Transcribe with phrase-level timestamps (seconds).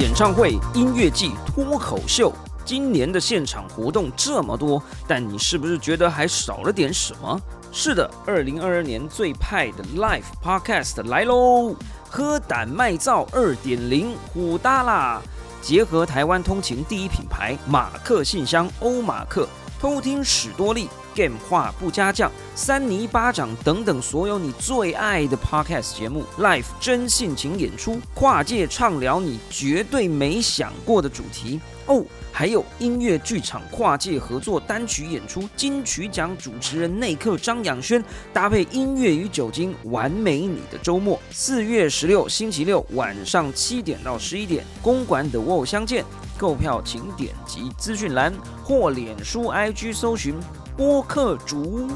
[0.00, 2.32] 演唱会、音乐季、脱口秀，
[2.64, 7.38] 今年的现场活动这么多，但你是不是觉得还少了点什么？
[7.70, 11.76] 是的，二零二二年最派的 Live Podcast 来喽！
[12.08, 15.20] 喝胆卖造二点零，虎大啦！
[15.60, 19.46] 结合台湾通勤第一品牌马克信箱欧马克，
[19.78, 20.88] 偷听史多利。
[21.14, 32.04] Game 话不加酱、三尼巴掌等等，所有你最爱的 Podcast 节目，Live 真性情演出，跨界畅聊你绝对没想过的主题哦。
[32.32, 38.02] 还有音乐剧场跨界合作单曲演出，金曲奖主持人内克张养轩
[38.32, 41.20] 搭配音乐与酒精，完美你的周末。
[41.32, 46.04] 四月十六星期六晚上七点到十一点，公馆的沃相见。
[46.38, 48.32] 购票请点击资讯栏
[48.64, 50.34] 或脸书 IG 搜寻。
[50.76, 51.88] 播客主。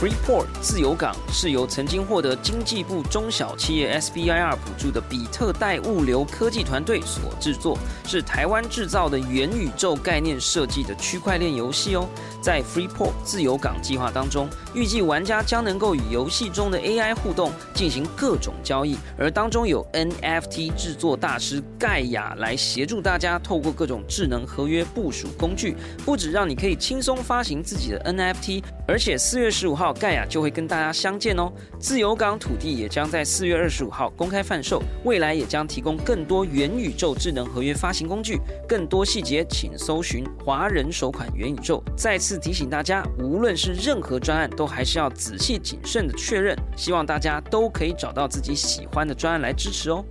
[0.00, 12.08] Freeport 自由港是由曾经获得经济部中小企业 SBIR 补助的比特代物流科技团队所制作，是台湾制造的元宇宙概念设计的区块链游戏哦。
[12.40, 29.89] 在 Freeport 自由港计划当中，预计玩家将能够与游戏中的 AI 互动，进行各种交易，而当中有 NFT 制作大师盖亚来协助大家，透过各种智能合约部署工具，不止让你可以轻松发行自己的 NFT，而且四月十五号。
[29.92, 31.52] 盖亚就会跟大家相见哦。
[31.78, 38.40] 自由港土地也将在四月二十五号公开贩售，未来也将提供更多元宇宙智能合约发行工具。
[38.68, 41.82] 更多细节请搜寻“华人首款元宇宙”。
[41.96, 46.56] 再次提醒大家，无论是任何专案，都还是要仔细谨慎的确认。
[46.76, 50.04] 希望大家都可以找到自己喜欢的专案来支持哦。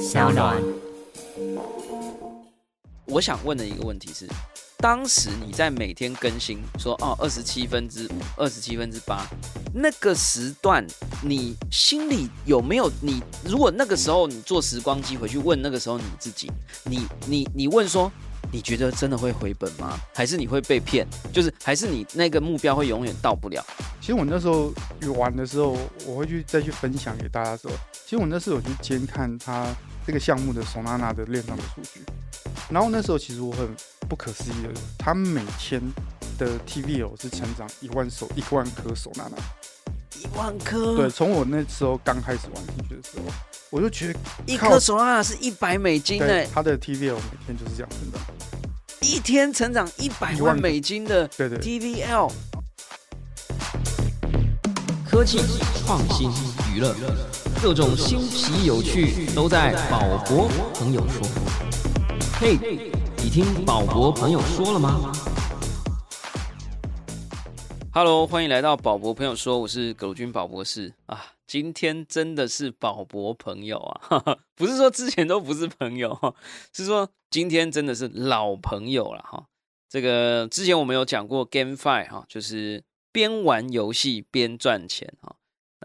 [0.00, 0.56] 小暖，
[3.06, 4.26] 我想问的一个问题是。
[4.84, 9.26] 当时你在每天更新说哦二十七分之五二十七分之八
[9.72, 10.86] 那个时段，
[11.22, 13.22] 你心里有没有你？
[13.46, 16.52] 如果那个时候你坐时光机回去问那个时候你自己，
[16.84, 18.12] 你你你问说，
[18.52, 19.98] 你觉得真的会回本吗？
[20.14, 21.06] 还是你会被骗？
[21.32, 23.64] 就是还是你那个目标会永远到不了？
[24.02, 24.70] 其实我那时候
[25.14, 25.74] 玩的时候，
[26.06, 27.70] 我会去再去分享给大家说，
[28.04, 29.66] 其实我那时候有去监看他
[30.06, 32.04] 这个项目的索纳纳的链上的数据，
[32.68, 33.68] 然后那时候其实我很。
[34.06, 35.80] 不可思议的，他每天
[36.38, 39.36] 的 TVL 是成长一万手一万颗手拿拿，
[40.14, 40.94] 一万颗。
[40.94, 43.32] 对，从我那时候刚开始玩进去的时候，
[43.70, 46.46] 我就觉得一颗手拿拿是一百美金呢。
[46.52, 48.20] 他的 TVL 每天就是这样成长，
[49.00, 52.30] 一天成长一百万美金的对对 TVL。
[55.10, 55.40] 科技
[55.86, 56.30] 创新
[56.74, 56.94] 娱乐，
[57.62, 61.26] 各种新奇有趣都在宝博朋友说。
[62.40, 62.58] 嘿。
[63.22, 65.12] 你听宝博朋友说了吗
[67.92, 71.32] ？Hello，欢迎来到宝博朋友说，我是葛军宝博士啊。
[71.46, 76.34] 今天真的是宝博朋友啊， 不是说之前都不是朋友，
[76.74, 79.46] 是说今天真的是老朋友了哈。
[79.88, 85.36] 这个之前我们有讲过 GameFi 哈，就是边玩游戏边赚钱哈。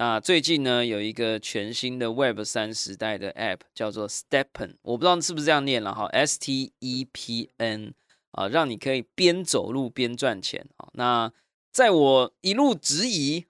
[0.01, 7.93] 那最近呢，有一个全新的 Web 三时代的 App 叫做 Stepen，我不知道是不是这样念了哈，S T E P N
[8.31, 10.87] 啊，让你可以边走路边赚钱啊。
[10.93, 11.33] 那
[11.73, 13.45] 在我一路质疑，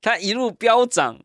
[0.00, 1.22] 它一路飙涨，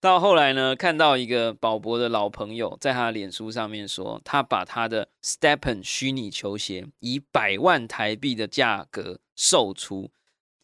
[0.00, 10.10] 到后来呢，看到一个宝博的老朋友在他脸书上面说，他把他的 Stepen 虚拟球鞋以百万台币的价格售出，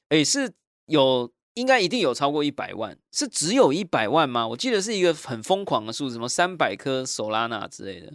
[0.09, 0.55] 诶，是
[0.87, 1.31] 有。
[1.59, 4.47] 应该一定有超过一百万，是只有一百万吗？
[4.47, 8.13] 我记得是一个很疯狂的数字，什么三百颗手拉纳之类的。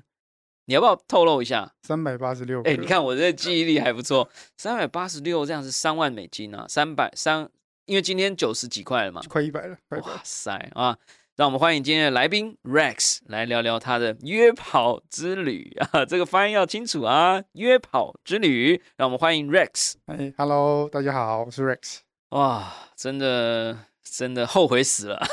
[0.65, 1.73] 你要不要透露一下？
[1.81, 2.61] 三百八十六。
[2.63, 7.49] 哎，你看我这记忆力还不错，三百八十六这样是三万美金啊，三百三，
[7.85, 9.77] 因为今天九十几块了嘛，快一百了。
[9.89, 10.97] 哇塞啊！
[11.35, 18.81] 让我们欢迎今天的来宾 Rex 来聊聊他的约跑之旅啊，这个发音要清楚啊，约跑之旅。
[18.95, 19.95] 让我们欢迎 Rex。
[20.05, 21.97] 哎，Hello，大家好，我是 Rex。
[22.33, 25.23] 哇，真的真的后悔死了！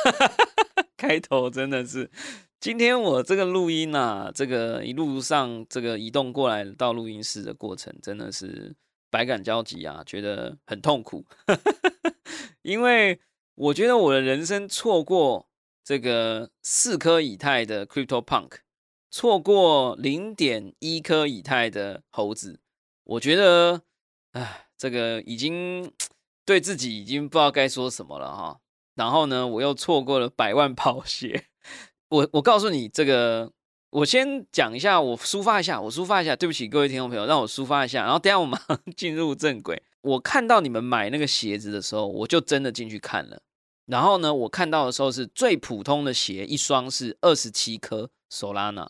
[0.99, 2.11] 开头真的是，
[2.61, 8.76] 今天我这个录音啊，这个一路上这个移动过来到录音室的过程，真的是
[9.08, 11.25] 百感交集啊，觉得很痛苦。
[12.61, 13.19] 因为
[13.55, 15.49] 我觉得我的人生错过
[15.82, 18.58] 这个四颗以太的 Crypto Punk，
[19.11, 22.61] 错过零点一颗以太的猴子，
[23.05, 23.81] 我觉得，
[24.32, 25.91] 哎，这个已经。
[26.44, 28.58] 对自己已经不知道该说什么了哈，
[28.94, 31.46] 然后呢，我又错过了百万跑鞋。
[32.08, 33.52] 我我告诉你，这个
[33.90, 39.82] 我先讲一下，我抒发一下，我抒发一下，对不起各位听众朋友，让我抒发一下，然后等下我马上 进入正轨。
[40.02, 43.43] 我看到你们买那个鞋子的时候，我就真的进去看了。
[43.86, 48.88] 然后呢，我看到的时候是最普通的鞋，一双是二十七颗，Solana，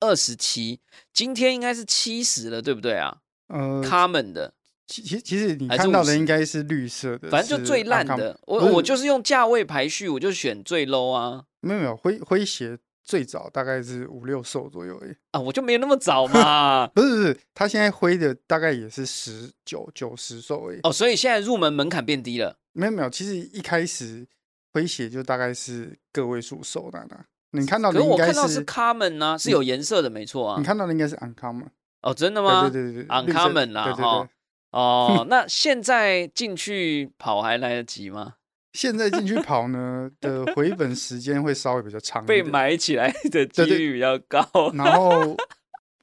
[0.00, 0.80] 二十七，
[1.12, 3.18] 今天应该是七十了，对不对啊？
[3.48, 4.54] 呃，，Common 的，
[4.86, 8.38] 其其其实你看到的50应该是绿色的，反正就最烂的。
[8.46, 15.14] 我我就是用价位排序，我就选最 low 啊没有没有灰灰鞋最早大概是五六售左右而已。
[15.30, 16.86] 啊，我就没有那么早嘛。
[16.94, 20.80] 不是不是，他现在灰的大概也是十九九十售而已。
[20.82, 22.58] 哦，所以现在入门门槛变低了。
[22.72, 24.26] 没有没有，其实一开始
[24.72, 30.64] 灰鞋就大概是个位数售那那，你看到的应该是我看到是 common 啊，是有颜色的，没错啊你。
[30.64, 31.68] 看到的应该是 uncommon，
[32.02, 32.68] 哦，真的吗？
[32.68, 34.28] 对对对 Uncommon 啦对对哈对。
[34.74, 38.34] 哦，那现在进去跑还来得及吗？
[38.74, 44.44] 现在进去跑呢的回本时间会稍微比较长被点，买起来的几率比较高。
[44.74, 45.36] 然后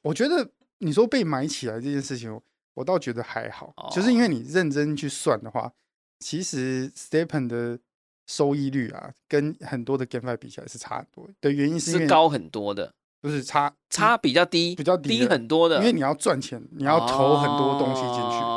[0.03, 2.39] 我觉得你说被埋起来这件事情，
[2.75, 5.69] 我倒觉得还好，就是因为你认真去算的话，
[6.19, 7.77] 其实 Stepen 的
[8.25, 11.51] 收益率啊，跟很多的 GameFi 比起来是差很多的。
[11.51, 18.50] 原因是因为是高很多的，不是差差比较低，比较低低很多的，因为你要赚钱，你要投很多东西进去，哦，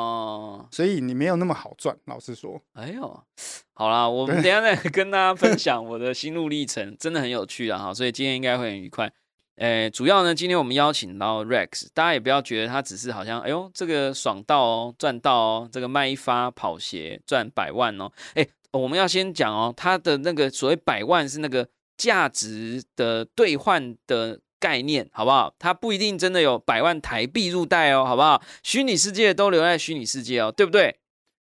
[0.75, 1.97] 所以你没有那么好赚。
[2.06, 3.25] 老实说，哎呦，
[3.75, 9.09] 好啦，我们等一下再 跟大家分享我的心路历程，真的很有趣啊哈，所以今天应该会很愉快。
[9.59, 18.11] 诶，主要呢，今天我们邀请到 Rex，大家也不要觉得他只是好像，哎呦，这个爽到哦，赚到哦，这个卖一发跑鞋赚百万哦。
[18.35, 25.55] 哎，我们要先讲哦，他的那个所谓百万是那个价值的兑换的概念，好不好？
[25.58, 28.40] 它不一定真的有百万台币入袋哦，好不好？
[28.62, 30.96] 虚拟世界都留在虚拟世界哦，对不对？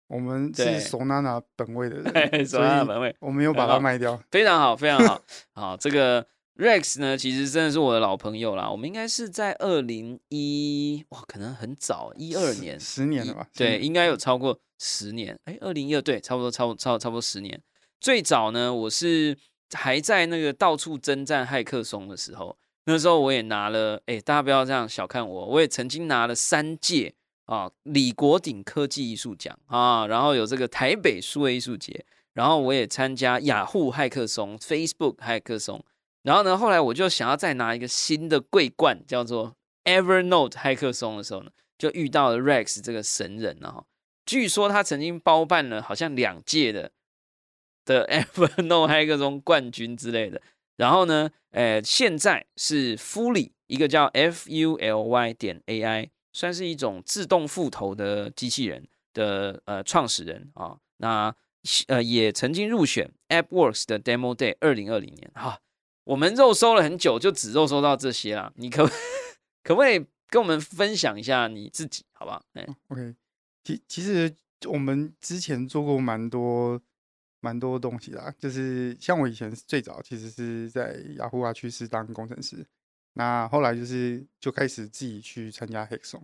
[0.07, 2.13] 我们是 Solana 本位的人，
[2.45, 4.19] 手所以上的本位我们有把它卖掉。
[4.31, 5.21] 非常好，非常好。
[5.53, 6.25] 好，这个
[6.57, 8.67] Rex 呢，其实真的是我的老朋友啦。
[8.69, 13.47] 我们应该是在二零一哇，可能很早，一二年，十年了吧？
[13.55, 15.37] 对，应该有超过十年。
[15.45, 17.61] 哎，二零一二对，差不多，差不多，差差不多十年。
[17.99, 19.37] 最早呢，我是
[19.71, 27.13] 还在那个到处征战骇客松的时候，那时候我也拿了，哎，大家不要这样小看我，我也曾经拿了三届
[27.45, 35.85] 啊李国鼎科技艺术奖啊，然后有这个台北数位艺术节，然后我也参加雅虎骇客松、Facebook 骇客松，
[36.23, 43.83] 然后呢，后来我就想要再拿一个新的桂冠，叫做 Evernote 骇客松的时候呢，就遇到了 Rex 这个神人了啊。
[44.25, 46.91] 据说他曾经包办了好像两届的
[47.85, 50.41] 的 Evernote 骇客松冠军之类的。
[50.77, 60.77] 然后呢，呃，现在是 Fully 一个叫 F U L Y 点 A I，算是一种自动复投的机器人的呃创始人啊。
[60.97, 61.35] 那
[61.87, 65.59] 呃也曾经入选 AppWorks 的 Demo Day 二零二零年哈。
[66.03, 68.51] 我们肉搜了很久，就只肉搜到这些啦。
[68.55, 68.85] 你可
[69.63, 72.43] 可不可以跟我们分享一下你自己，好不好？
[72.53, 73.13] 哎，OK，
[73.63, 74.33] 其其实
[74.65, 76.81] 我们之前做过蛮多
[77.41, 82.65] 蛮多东西的啊，就是像我以前最早其实是在雅虎啊趋势当工程师，
[83.13, 86.21] 那后来就是就开始自己去参加 Hackathon，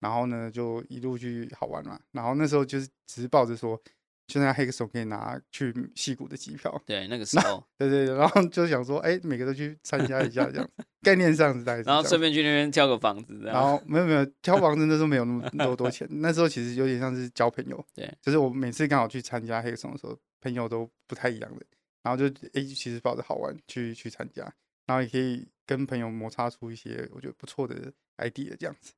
[0.00, 3.80] 然后呢就一路去好玩嘛，然后那时候就是只是抱着说，
[4.28, 13.46] 现在 Hackathon 可以拿去戏谷的机票，对，那个 时候，对对对，然后就想说，哎，每个都去参加一下这样子，概念上是大概是这然后样顺便去那边挑个房子，这。
[13.46, 13.62] 然样。
[13.62, 13.82] 后。
[13.86, 17.84] 没有没有挑房子那时候没有那么那么多钱，那时候其实有点像是交朋友。
[17.94, 21.66] 对，就是我每次刚好去参加黑松的时候，朋友都不太一样的，
[22.04, 24.44] 然后就诶、其实抱着好玩去去参加，
[24.86, 28.92] 然后也可以跟朋友摩擦出一些我觉得不错的 idea 这样子。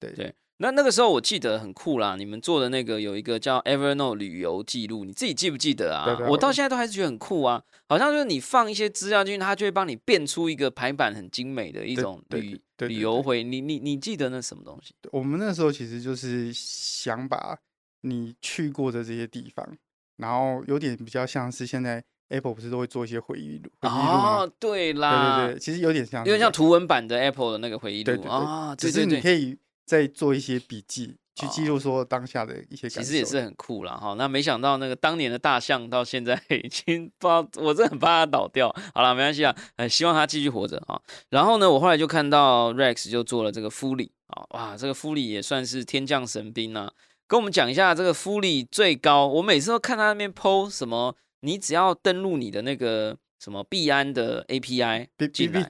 [0.00, 6.18] 对对那那个时候我记得很酷啦，你们做的那个有一个叫 Evernote 旅游记录，你自己记不记得啊？
[6.28, 13.44] 我到现在都还是觉得很酷啊，好像就是你放一些资料进去，它就会帮你变出一个排版很精美的一种旅旅游回。
[13.44, 14.94] 你你你记得那什么东西？
[15.12, 17.58] 我们那时候其实就是想把
[18.02, 19.78] 你去过的这些地方，
[20.22, 23.70] 然后有点比较像是现在 Apple 不是都会做一些回忆录？
[23.82, 29.22] 哦，对对啦，对对，其实有点像是有点像图文版的 Apple 的那个回忆录对对对啊，只是你对对对。
[29.22, 32.88] 可以再做一些笔记，去记哦录说当下的一些。
[32.88, 34.14] 其实也是很酷啦，哈。
[34.16, 38.74] 那没想到那个当年的大象到现在 已经不知道，我真的很怕它倒掉。
[38.94, 40.98] 好了，没关系啊，呃，希望它继续活着啊。
[41.28, 46.90] 然后呢，我后来就看到 Rex 就做了这个夫里啊，哇，这个夫里也算是天降神兵啊。
[47.32, 55.62] 跟我们讲一下这个复利最高，我每次都看他那边 PO 什么，你只要登录你的那个什么币安的 API B B 进来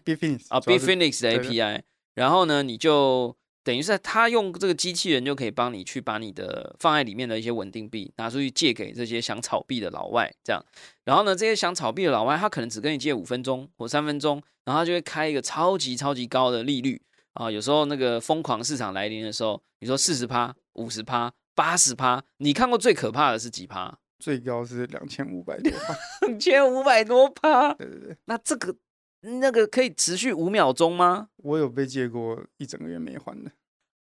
[0.49, 1.83] 啊主要是，Bitfinex 的 API，
[2.16, 10.61] 然后呢，你就等于是他用这个机器人就可以帮你去把你的放在里面的一些稳定币拿出去借给这些想炒币的老外，这样。
[11.04, 17.00] 然后呢，这些想炒币的老外，他可能只跟你借五分钟或三分钟，然后他就会开一个超级超级高的利率
[17.35, 17.49] 啊。
[17.49, 23.99] 有时候那个疯狂市场来临的时候，你说四十趴、五十趴、八十趴，你看过最可怕的是几趴？
[24.18, 27.75] 最高是两千五百多趴， 两千五百多趴。
[27.75, 28.75] 对对对，那这个
[29.23, 31.28] 那个可以持续五秒钟吗？
[31.38, 33.50] 我有被借过一整个月没还的，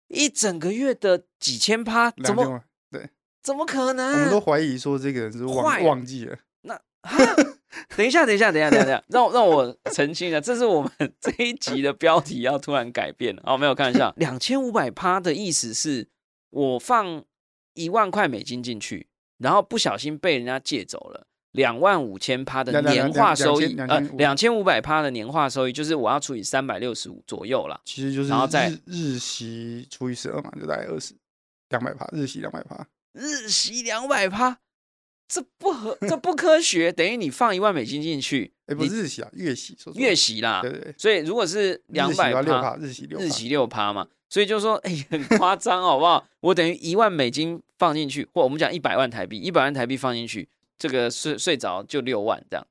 [0.08, 3.10] 一整个月的几千趴，怎么对。
[3.42, 4.12] 怎么可能？
[4.12, 7.18] 我们都怀疑说这个人是坏忘忘记了，那哈，
[7.96, 13.42] 等一下，等一下，等一下，等一下，让我让我澄清一下，这是我们这一集的标题要突然改变了。
[13.44, 16.06] 哦，没有看一下，两千五百趴的意思是
[16.50, 17.24] 我放
[17.74, 21.26] 一万块美金进去，然后不小心被人家借走了。
[21.52, 27.78] 两万五千趴的年化收益，两呃，两千五百趴的年化收益，就是我要除以三百六十五左右啦。
[27.84, 31.14] 其实就是然后再日日息除以十二嘛，就大概二十
[31.68, 32.86] 两百趴，日息两百趴。
[33.12, 34.60] 日息两百趴，
[35.28, 36.90] 这不合，这不科学。
[36.90, 40.62] 等于你放一万美金进去，哎，不日息啊，月息，月息啦。
[40.62, 46.26] 对对对，所以如果是两百趴日息六趴，日息六趴嘛，所以就说，哎、很夸张，好不好？
[46.40, 50.48] 我等于一万美金放进去，或我们讲一百万台币，一百万台币放进去，
[50.78, 52.66] 这个睡睡着就六万这样。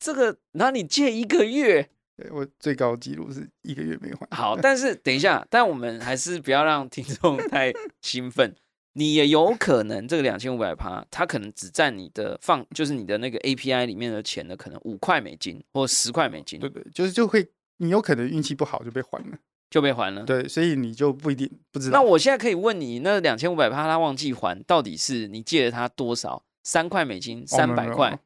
[0.00, 4.26] 这个，然后你借一个月，对我最高纪录是一个月没还。
[4.32, 8.52] 好，但是等一下， 但我们还是不要让听众太兴奋。
[8.94, 19.38] 你也有可能这个两千五百趴，它可能只占你的放，就是你的那个 API 里面的钱的可能五块美金或十块美金对对，就是就会你有可能运气不好就被还了，
[19.70, 20.24] 就被还了。
[20.24, 21.98] 对，所以你就不一定不知道。
[21.98, 26.42] 那我现在可以问你，那两千五百趴他忘记还，到底是你借了他多少？
[26.62, 28.18] 三块美金，哦三百块，是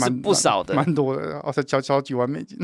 [0.00, 0.74] 蛮不少的。
[0.74, 2.58] 蛮蛮多的，哦，才交交几万美金，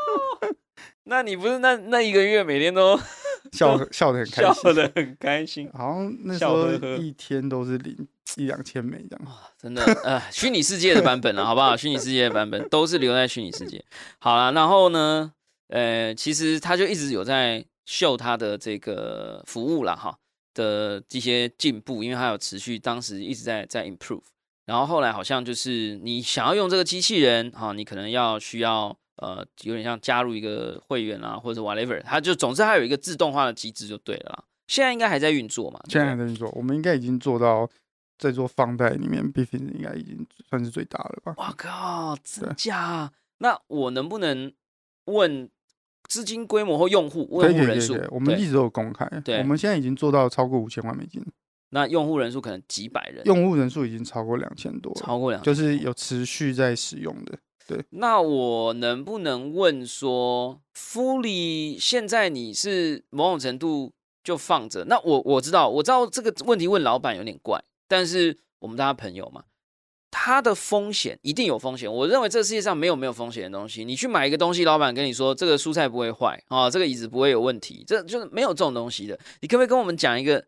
[1.04, 2.98] 那你不是那那一个月每天都
[3.52, 5.70] 笑笑的很开笑心，得很开心？
[5.74, 7.94] 好像 那时候一天都是零
[8.36, 9.36] 一两千美这样。
[9.60, 11.76] 真的，呃，虚拟世界的版本了，好不好？
[11.76, 13.84] 虚拟世界的版本都是留在虚拟世界。
[14.18, 15.32] 好了，然后呢，
[15.68, 20.16] 呃，其实他就一直有在秀他的这个服务了，哈
[20.54, 24.22] 的这些进步，因为他有持续，当时一直在在 improve。
[24.64, 34.44] 然后后来好像就是你想要用这个机器人，哈，你可能要需要呃，有点像加入一个会员啊，或者 whatever，它就总之它有一个自动化的机制就对了啦。
[34.66, 35.80] 现在应该还在运作嘛？
[35.88, 37.68] 现在还在运作，我们应该已经做到
[38.18, 41.34] 在做放贷里面 i n 应该已经算是最大了吧？
[41.36, 43.12] 哇靠，真对假啊？
[43.38, 44.52] 那我能不能
[45.04, 45.48] 问
[46.08, 47.96] 资金规模或用户可用户人数？
[48.10, 51.22] 我们一直都有公开，对我们现在已经做到超过五千万美金，
[51.70, 57.38] 那用户人数可能几百人，用户人数已经超过两千多，超过两，就是有持续在使用的。
[57.68, 64.84] 对那我能不能问说，，Fully 现在你是某种程度就放着？
[64.84, 69.42] 那我我知道，我知道这个问题问老板有点怪，但是我们大家朋友嘛，
[70.18, 71.92] 它的风险一定有风险。
[71.92, 73.84] 我认为这世界上没有没有风险的东西。
[73.84, 79.18] 你去买一个东西，老板跟你说这个蔬菜不会坏啊，这个椅子不会有问题，这就是没有这种东西的。
[79.42, 80.42] 你可不可以跟我们讲一个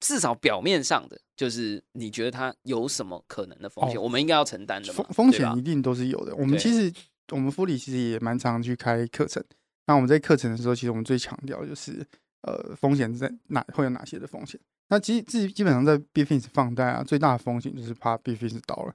[0.00, 5.06] 至少表面上的，就是你觉得它有什么可能的风险，哦我们应该要承担的风？
[5.08, 6.36] 风险一定都是有的。
[6.36, 6.92] 我们其实
[7.30, 9.42] 我们福利其实也蛮常去开课程。
[9.86, 12.06] 那我们在课程的时候，其实我们最强调就是
[12.42, 14.60] 呃风险在哪会有哪些的风险。
[14.90, 18.92] 那其实基基本上在 b f i n 放贷啊，最大的风险就是怕 b f i n 倒了，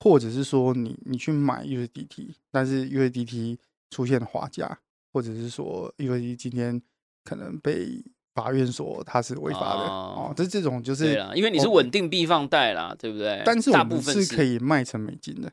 [0.00, 3.58] 或者是说你你去买 USDT，但是 USDT
[3.90, 4.78] 出现滑价，
[5.12, 6.80] 或者是说 USDT 今天
[7.24, 8.04] 可能被
[8.34, 13.42] 法院说它是违法的哦哦，这这种就是对啦，因为你是稳定币放贷啦，对不对？
[13.44, 15.50] 但是我们是可以卖成美金的。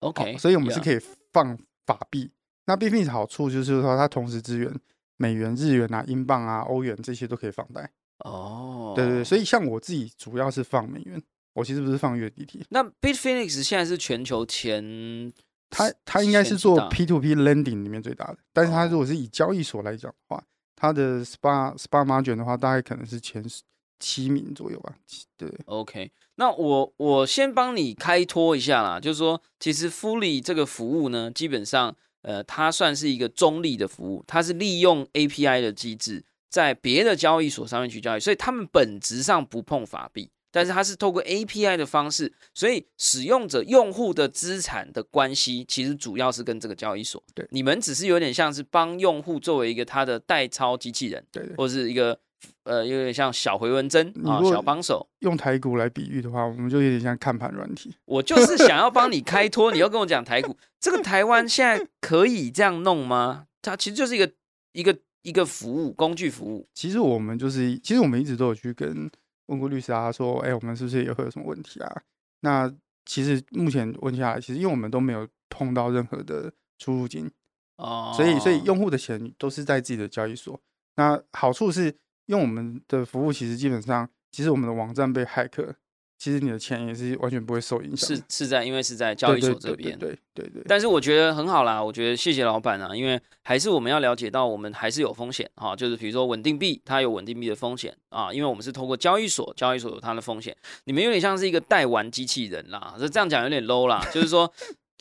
[0.00, 0.80] OK，哦所以我们是。
[0.80, 0.98] 可以
[1.32, 2.30] 放法币。
[2.66, 4.72] 那 b f i n 好处就是说，它同时支援
[5.16, 7.90] 美元、日元啊、英镑啊、欧元这些都可以放贷。
[8.24, 11.22] 哦，对对对，所以以像我自己主要是放美元，
[11.54, 12.62] 我其实不是放 USDT。
[12.70, 15.32] 那 Bitfinex 现在是全球前，
[15.70, 20.42] 它它应该是做前几大 P to P lending 里面最大的，但是它哦如果是以交易所来讲的话，
[20.76, 23.62] 它的 SPA SPA margin 的话，大概可能是前十
[23.98, 24.94] 七名左右吧。
[25.36, 52.18] 对，OK，那我我先帮你开脱一下啦，就是说，其实 Fully 这个服务呢，基本上呃，它算是一个中立的服务，它是利用 API 的机制，在别的交易所上面去交易，所以他们本质上不碰法币，但是它是透过 API 的方式，所以使用者用户的资产的关系，其实主要是跟这个交易所，对你们只是有点像是帮用户作为一个他的代操机器人，对对，或是一个
[52.64, 55.08] 呃有点像小回文针啊小帮手。
[55.20, 57.94] 用台股来比喻的话，我们就有点像看盘软体。
[58.04, 63.46] 我就是想要帮你开脱，你要跟我讲台股，这个台湾现在可以这样弄吗？
[63.62, 64.30] 它其实就是一个
[64.72, 66.68] 一个一个服务工具服务。
[66.74, 69.10] 其实我们就是，其实我们一直都有去跟
[69.46, 72.02] 问过律师啊，说，哎、我们是不是也会有什么问题啊？
[72.40, 72.72] 那
[73.04, 77.30] 其实目前问下来，其实因为我们都没有碰到任何的出入金，
[77.76, 80.60] 哦，所以所以用户的钱都是在自己的交易所。
[80.96, 85.74] 那好处是用我们的服务，其实基本上，其实我们的网站被骇客，
[86.22, 88.16] 其实你的钱也是完全不会受影响。
[88.16, 90.62] 是是在因为是在交易所这边，对对对。
[90.68, 100.56] 但是我觉得很好啦，我觉得谢谢老板啊，因为还是我们要了解到，我们还是有风险哈，就是比如说稳定币，它有稳定币的风险啊，因为我们是透过交易所，交易所有它的风险。
[100.84, 104.48] 你们有点像是一个代玩机器人啦，这这样讲有点 low 啦，就是说。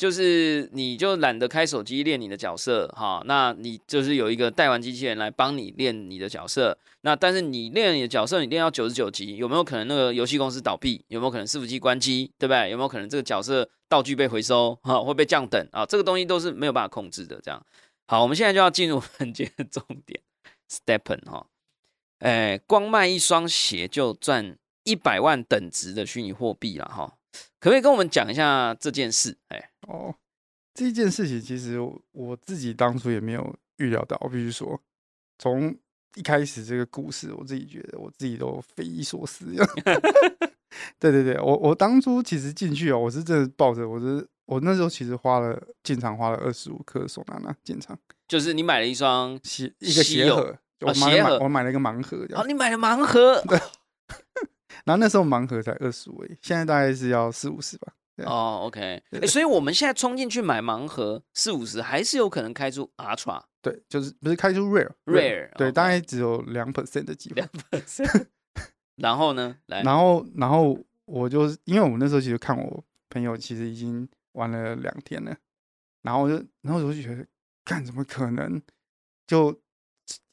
[0.01, 6.75] 就是你就懒得开手机练你的角色哈，那你就是有一个代玩机器人来帮你练你的角色。
[7.01, 11.05] 那但是你练你的角色，你练到九十九级，有没有可能那个游戏公司倒闭？
[11.09, 12.31] 有没有可能伺服器关机？
[12.39, 12.71] 对不对？
[12.71, 15.85] 有没有可能这个角色道具被回收哈，会被降等啊？
[15.85, 17.39] 这个东西都是没有办法控制的。
[17.43, 17.63] 这样
[18.07, 20.19] 好，我们现在就要进入本节的重点
[20.67, 21.45] ，Stepen 哈，
[22.17, 27.19] 哎，光卖一双鞋就赚一百万等值的虚拟货币了哈。
[27.59, 29.37] 可不可以跟我们讲一下这件事？
[29.49, 30.15] 哎，哦，
[30.73, 31.79] 这件事情其实
[32.11, 34.17] 我自己当初也没有预料到。
[34.21, 34.81] 我必须说，
[35.37, 35.75] 从
[36.15, 39.45] 一开始这个故事，我自己觉得我自己都匪夷所思。
[40.97, 47.97] 对对对，我我当初其实进去哦，我是真的抱着，我是我那时候其实花了进场花了二十五克索纳纳进场，
[48.27, 53.43] 就是你买了一双鞋一个鞋盒，哦鞋盒，我买了一个盲盒，哦，你买了盲盒。
[54.85, 57.93] 然后那时候盲盒才二十五，现在大概是要四五十吧。
[58.25, 63.41] 哦，OK，哎，所以我们现在冲进去买盲盒四五十，还是有可能开出 Ultra。
[63.61, 67.35] 对，就是不是开出 Rare，Rare，对，大概只有两 percent 的机会。
[67.35, 68.27] 两 percent。
[68.97, 69.57] 然后呢？
[69.67, 75.35] 来，然后，然后我就因为我那时候其实看我朋友其实已经玩了两天了，
[76.03, 77.25] 然后我就，然后我就觉得，
[77.63, 78.61] 干怎么可能？
[79.25, 79.59] 就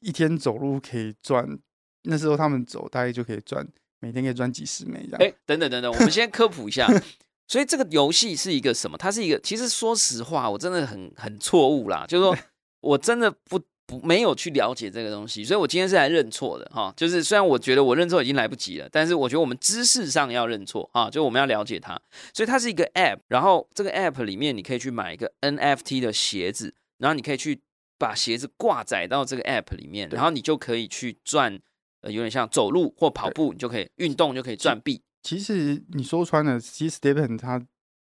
[0.00, 1.58] 一天走路可以赚，
[2.02, 3.66] 那时候他们走大概就可以赚。
[4.00, 5.18] 每天可以赚几十枚这样。
[5.20, 6.86] 哎，等等等等，我们先科普一下。
[7.48, 8.98] 所以这个游戏是一个什么？
[8.98, 12.04] 它是一个，其实说实话，我真的很很错误啦。
[12.06, 12.36] 就是说
[12.80, 16.92] 我真的不不没有去了解这个东西，所以我今天是来认错的哈。
[16.94, 21.98] 就是虽然我觉得我认错已经来不及了，但是我觉得我们知识上要认错啊，就我们要了解它。
[22.34, 27.62] 所以它是一个 App，然后这个 App 里面你可以去买一个 NFT 的鞋子，然后你可以去
[27.98, 31.58] 把鞋子挂载到这个 App 里面，然后你就可以去赚。
[32.00, 35.02] 呃，有点像走路或跑步，你就可以运动，就可以赚币。
[35.20, 37.60] 其实你说穿了，其实 Stepen 它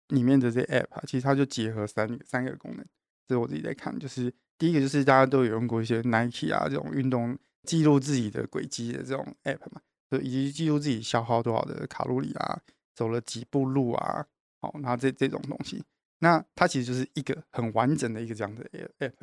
[0.09, 2.85] 里面的这 App 啊，其实它就结合三三个功能。
[3.27, 12.59] 这是我自己在看，就是第一个就是大家都有用过一些 Nike 啊这种运动记录自己的轨迹的这种 App 嘛，就以及记录自己消耗多少的卡路里啊，
[12.93, 14.25] 走了几步路啊，
[14.59, 15.81] 好，然后这这种东西，
[16.19, 18.63] 那它其实就是一个很完整的一个这样的
[18.99, 19.13] App，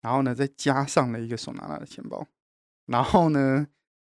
[0.00, 2.24] 然后呢，再加上了一个手拿拿的钱包，
[2.86, 3.66] 然后呢。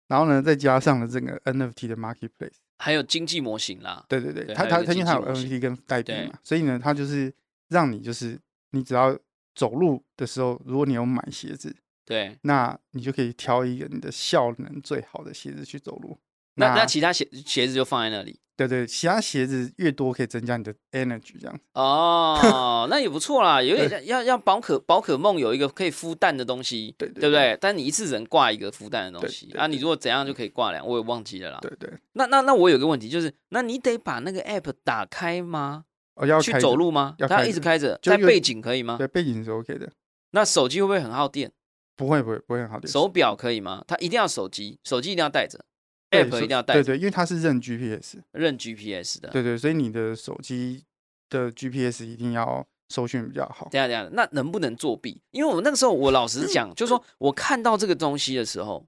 [0.08, 4.04] 然后呢，再加上了这个 NFT 的 marketplace，还有经济模型啦。
[4.08, 7.32] 对对对，它它它因为它有 NFT 跟代币嘛，所以呢，它就是
[7.68, 8.38] 让你就是
[8.70, 9.18] 你只要
[9.54, 16.18] 走路的时候，如果你有买鞋子，对，那你就可以挑一个你的效能最好的鞋子去走路。
[16.54, 18.38] 那那其他鞋鞋子就放在那里。
[18.54, 21.60] 对对，其他鞋子越多可以增加你的 energy，这样。
[21.72, 27.56] 哦， 那也不错啦，有点要要宝可宝可梦有一个可以孵蛋的东西，对对不对？
[27.60, 31.58] 但你一次只能挂一个孵蛋的东西啊，你如果怎样就可以挂两，我也忘记了啦。
[31.62, 31.90] 对对。
[32.12, 35.84] 那那那我有个问题就是，那你得把那个 app 打开吗？
[36.14, 37.16] 哦，要去走路吗？
[37.26, 38.96] 它一直开着，在背景可以吗？
[38.98, 39.90] 对，背景是 OK 的。
[40.32, 41.50] 那手机会不会很耗电？
[41.96, 42.86] 不会不会不会很耗电。
[42.86, 43.82] 手表可以吗？
[43.88, 45.64] 它一定要手机，手机一定要带着。
[46.12, 50.84] App 一定要带，对对，因为它是认 GPS，认 GPS 的，对对，所以你的手机
[51.28, 53.68] 的 GPS 一定要搜寻比较好。
[53.70, 55.20] 等下等下，那能不能作弊？
[55.30, 58.86] 因为我们那个时候，我老实讲，就是说我看到这个东西的时候，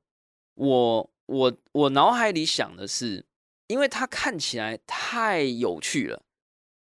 [0.54, 3.24] 我我我脑海里想的是，
[3.66, 6.22] 因为它看起来太有趣了，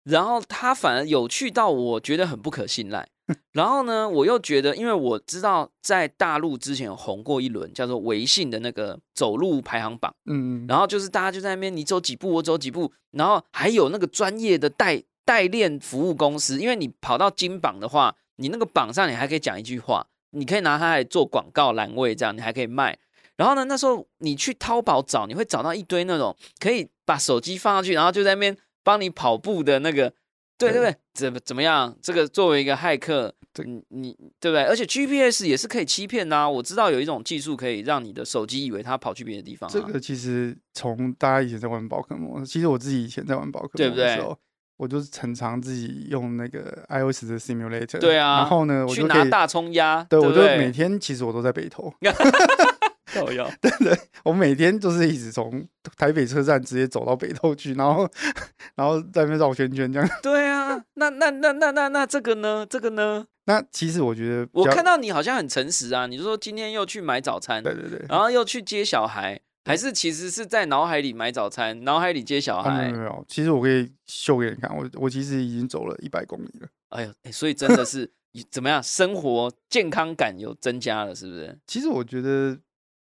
[0.03, 3.07] 然后他反而有趣到我觉得很不可信赖。
[3.53, 22.97] 然后呢，我又觉得，因为我知道在大陆之前有红过一轮叫做微信的那个走路排行榜，嗯，然后就是大家就在那边，你走几步我走几步，然后还有那个专业的代代练服务公司，因为你跑到金榜的话，你那个榜上你还可以讲一句话，你可以拿它来做广告栏位，这样你还可以卖。
[23.37, 30.13] 然后呢，那时候你去淘宝找，你会找到一堆那种可以把手机放上去，然后就在那边帮你跑步的那个。
[30.57, 31.97] 对对对，怎么怎么样？
[32.03, 33.33] 这个作为一个骇客，
[33.65, 34.63] 你你对不对？
[34.65, 36.47] 而且 GPS 也是可以欺骗的啊！
[36.47, 39.67] 我知道有一种技术可以让你的手机以为它跑去别的地方。
[39.71, 44.37] 这个其实从大家以前在玩宝可梦，其实我自己以前在玩宝可梦的时候，
[44.77, 47.97] 我就是常常自己用那个 iOS 的 simulator。
[47.97, 50.03] 对啊，然后呢，我就拿大冲压。
[50.03, 51.91] 对，我就每天其实我都在北投。
[53.13, 53.49] 靠腰。
[54.23, 58.09] 我每天就是一直从台北车站直接走到北投去，然后
[58.75, 60.09] 然后在那边绕圈圈这样。
[60.23, 62.65] 对啊，那那那那那那这个呢？
[62.69, 63.25] 这个呢？
[63.45, 76.67] 那其实我觉得我，看到你好像很诚实啊，你就说今天又去买早餐，对对对，然后又去接小孩，还是其实是在脑海里买早餐，脑海里接小孩没有没有，其实我可以秀给你看，我我其实已经走了一百公里了。
[76.89, 78.09] 哎呦，哎所以真的是
[78.51, 81.57] 怎么样，生活健康感有增加了，是不是？
[81.65, 82.57] 其实我觉得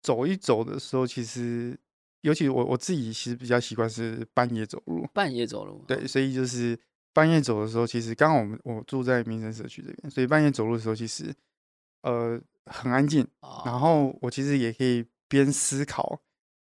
[0.04, 1.76] 走一走的时候，其实
[2.20, 6.78] 尤其我我自己其实比较习惯是半夜走路，半夜走路，对，所以就是
[7.14, 11.34] 半夜走的时候，其实刚好我们我住在民生社区这边，所以半夜走路的时候，其实
[12.02, 16.20] 呃很安静，哦，然后我其实也可以边思考，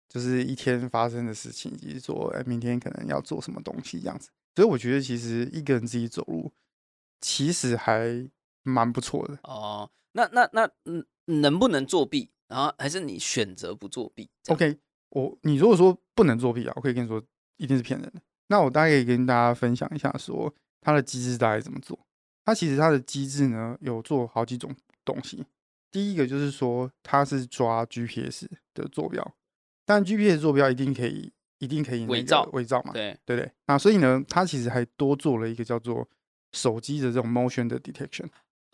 [0.07, 4.29] 就是一天发生的事情，以及说哎明天可能要做什么东西这样子。
[4.55, 6.53] 所以我觉得其实一个人自己走路，
[7.19, 8.25] 其实还
[8.63, 9.37] 蛮不错的。
[9.43, 12.29] 哦，那那那嗯，能不能作弊？
[12.47, 14.77] 然后还是你选择不作弊 OK，
[15.09, 17.21] 我你如果说不能作弊啊，我可以跟你说
[17.57, 18.21] 一定是骗人的。
[18.47, 21.97] 那我大概可以跟大家分享一下，说它的机制大概怎么做。
[22.43, 25.43] 它其实它的机制呢有做好几种东西。
[25.89, 29.35] 第一个就是说它是抓 GPS 的坐标，
[29.85, 33.51] 但 GPS 坐标一定可以一定可以那个伪造伪造嘛，对，对不对？
[33.65, 36.07] 那所以呢，它其实还多做了一个叫做
[36.51, 38.27] 手机的这种 motion 的 detection。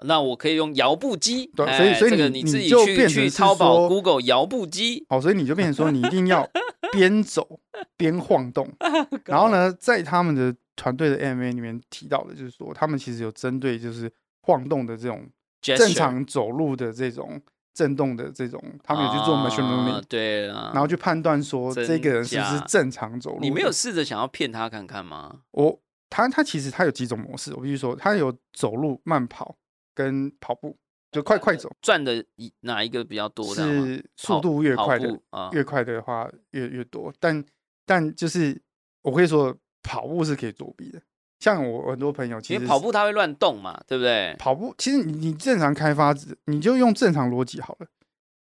[0.03, 6.47] 那我可以用摇步机，对哎所以所以这个你你自己去就变成是去淘宝说 Google 摇步机，好，所以你就变成说，你一定要
[6.93, 7.59] 边走
[7.97, 8.71] 边晃动。
[9.25, 14.11] 然后呢，在他们的团队的 AMA 里面提到的，就是说他们其实有针对就是
[14.41, 15.27] 晃动的这种
[15.61, 17.39] 正常走路的这种
[17.73, 23.39] 震动的这种，他们有去做 machine 啊 learning，、对啊，然后去判断说这个人是不是正常走路。
[23.39, 25.41] 你没有试着想要骗他看看吗？
[25.51, 29.55] 我他他其实他有几种模式，我必须说，他有走路、慢跑
[30.03, 30.77] 跟跑步，
[31.11, 33.53] 就快快走，赚的一哪一个比较多？
[33.53, 37.43] 这样吗是速度越快的啊，越快的话越越多，但
[37.85, 38.61] 但就是
[39.01, 41.01] 我可以说跑步是可以作弊的。
[41.39, 44.35] 像我很多朋友其因为跑步它会乱动嘛，对不对？
[44.37, 47.87] 跑步，其实你你正常开发，你就用正常逻辑好了。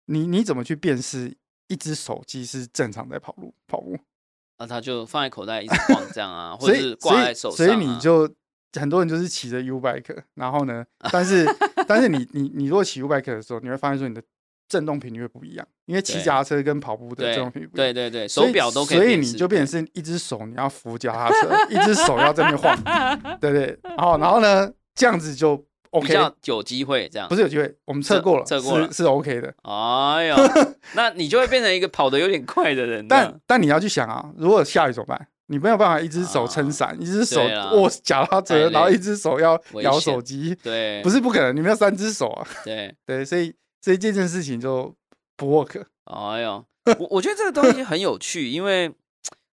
[0.06, 1.34] 你你怎么去辨识
[1.68, 3.98] 一只手机是正常在跑路跑步？
[4.58, 7.72] 那他就放在口袋一直晃这样啊， 或者是挂在手上啊。
[7.72, 8.28] 所以你就
[8.80, 11.46] 很多人就是骑着 U bike，然后呢，但是
[11.86, 14.22] 但是你你你如果骑 U bike 的时候，你会发现说你的
[14.68, 17.92] 震动频率会不一样，因为骑对脚踏车跟跑步的对震动频率不一样。
[17.92, 22.76] 对对对，手表都可以所以你就变成是一只手你要扶脚踏车，一只手要在那边晃，
[23.40, 23.78] 对不对？
[23.96, 27.36] 然后然后呢，这样子就 OK，较有机会这样不。
[27.36, 29.54] 是有机会，我们测测过了，测过了是是 OK 的。
[29.62, 30.36] 哎呦，
[30.94, 33.06] 那你就会变成一个跑得有点快的人。
[33.06, 35.28] 但但你要去想啊，如果下雨怎么办？
[35.46, 42.46] 你没有办法一只手撑伞，一只手握脚踏车，然后一只手要摇手机，对，不是不可能，你们要三只手啊。
[42.64, 44.94] 对， 对，所以所以这件事情就
[45.36, 45.84] 不 work。
[46.04, 46.64] 哎呦，
[46.98, 48.92] 我我觉得这个东西很有趣，因为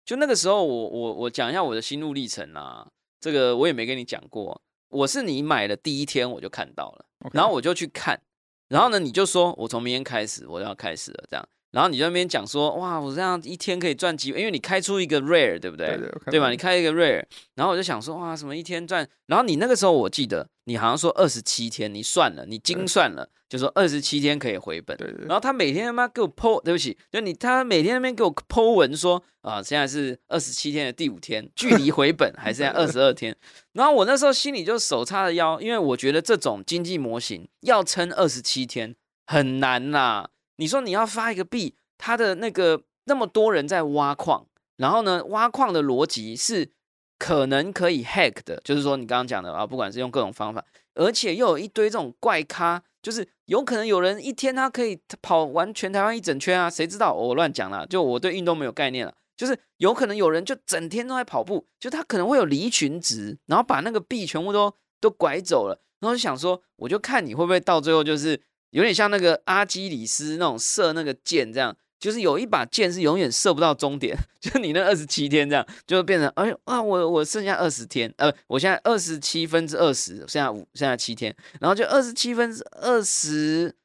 [0.05, 2.87] 就那个时候我我我讲一下我的心路历程啊，
[3.19, 8.21] 这个我也没跟你讲过，我是你买的第一天我就看到了然后我就去看，
[8.69, 15.87] 然后呢你就说我从明天开始我要开始了这样，然后你在那边讲说哇我这样一天可以赚几，因为你开出一个 rare 对不对？
[15.87, 16.49] 对对对吧？
[16.49, 17.23] 你开一个 rare，
[17.55, 24.97] 然后我就想说哇什么一天赚，然后你那个时候我记得你好像说二十七天，你算了，你精算了，就说二十七天可以回本。
[24.97, 33.35] 对对然后他每天他妈给我 po，对不起，就你他每天那边给我 po 文说啊，现在是二十七天的第五天，距离回本还剩下 二十二天。
[33.73, 38.93] 然后我那时候心里就手叉着腰，因为我觉得这种经济模型要撑二十七天
[39.25, 40.29] 很难啦。
[40.61, 44.45] 你说你要发一个币，它的那个那么多人在挖矿，
[44.77, 46.69] 然后呢，挖矿的逻辑是
[47.17, 57.11] 可能可以 hack 的，就是说你刚刚讲的啊，不管是用各种方法，而且又有一堆这种怪咖，就是有可能有人一天他可以跑完全台湾一整圈啊，谁知道？
[57.11, 59.11] 我乱讲啦，就我对运动没有概念了。
[59.35, 68.39] 就是有可能有人就整天都在跑步，就他可能会有离群值，然后把那个币全部都都拐走了，然后就想说，我就看你会不会到最后就是
[68.71, 83.75] 有点像那个阿基里斯那种射那个箭这样，就是有一把箭是永远射不到终点， 就你那二十七天这样，就变成哎呦啊，我我剩下二十天，呃，我现在二十七分之二十，剩下五，剩下七天，然后就二十七分之二十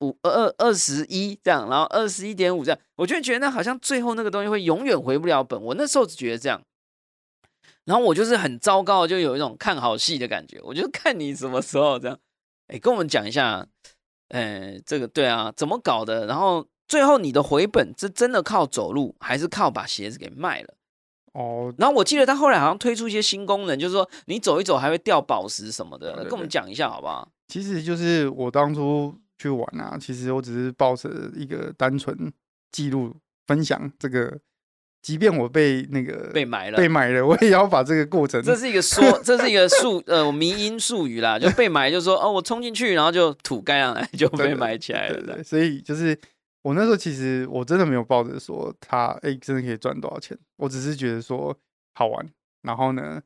[0.00, 6.62] 五二二二十一这样，然后二十一点五这样，我就觉得那好像最后那个东西会永远回不了本，我那时候只觉得这样。
[7.84, 12.18] 然后我就是很糟糕，就有一种看好戏的感觉，我就看你什么时候这样，
[12.68, 13.66] 哎，跟我们讲一下，
[14.28, 16.26] 呃，这个对啊，怎么搞的？
[16.26, 20.74] 然后最后你的回本是真的靠走路，还是靠把鞋子给卖了？
[21.32, 27.28] 哦，然后我记得他后来好像推出一些新功能，就是说你走一走还会掉宝石什么的，对对跟我们讲一下好不好？
[27.48, 32.32] 其实就是我当初去玩啊，其实我只是抱着一个单纯
[32.70, 33.14] 记录
[33.46, 34.38] 分享这个，
[35.04, 38.42] 即便我被那个被埋了，被埋了，我也要把这个过程。
[38.42, 45.34] 这是一个说， 这是一个术呃迷因术语啦，就被埋，就说哦，我冲进去，然后就土盖上来， 就被埋起来了。
[45.34, 46.18] 对，所以就是
[46.62, 51.54] 我那时候其实我真的没有抱着说他哎真的可以赚多少钱，我只是觉得说
[51.92, 52.26] 好玩，
[52.62, 53.20] 然后呢。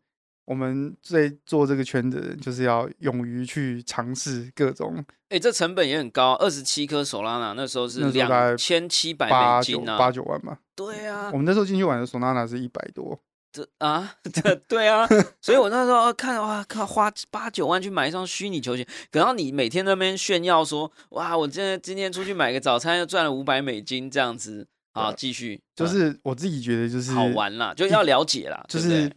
[0.49, 5.05] 我们最做这个圈子，就是要勇于去尝试各种。
[5.29, 10.59] 哎，这成本也很高，二十七颗手拉娜那时候是两千七百美金啊，八九万吧。
[10.75, 13.21] 对啊，我们那时候进去玩的手拉娜是一百多。
[13.53, 15.07] 这啊， 这对啊，
[15.43, 24.67] 所以我那时候看哇看，花八九万去买一双虚拟球鞋，然后你每天那边炫耀说哇，我今天今天出去买个早餐又赚了五百美金这样子。
[24.95, 29.13] 好，继续，就是我自己觉得就是好玩啦，就要了解啦，就是。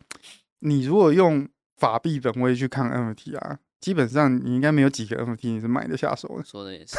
[0.62, 1.48] 你如果用
[1.78, 6.46] 法币本位去看 NFT 啊，基本上你应该没有几个 NFT 你是买得下手的。
[6.46, 6.98] 说的也是，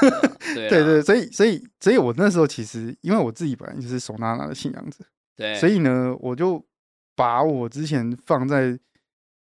[0.54, 4.98] 对 对，所以所以所以我那时候其实因为我自己本来就是手拿拿的信仰者，
[5.36, 6.64] 对，所以呢，我就
[7.14, 8.78] 把我之前放在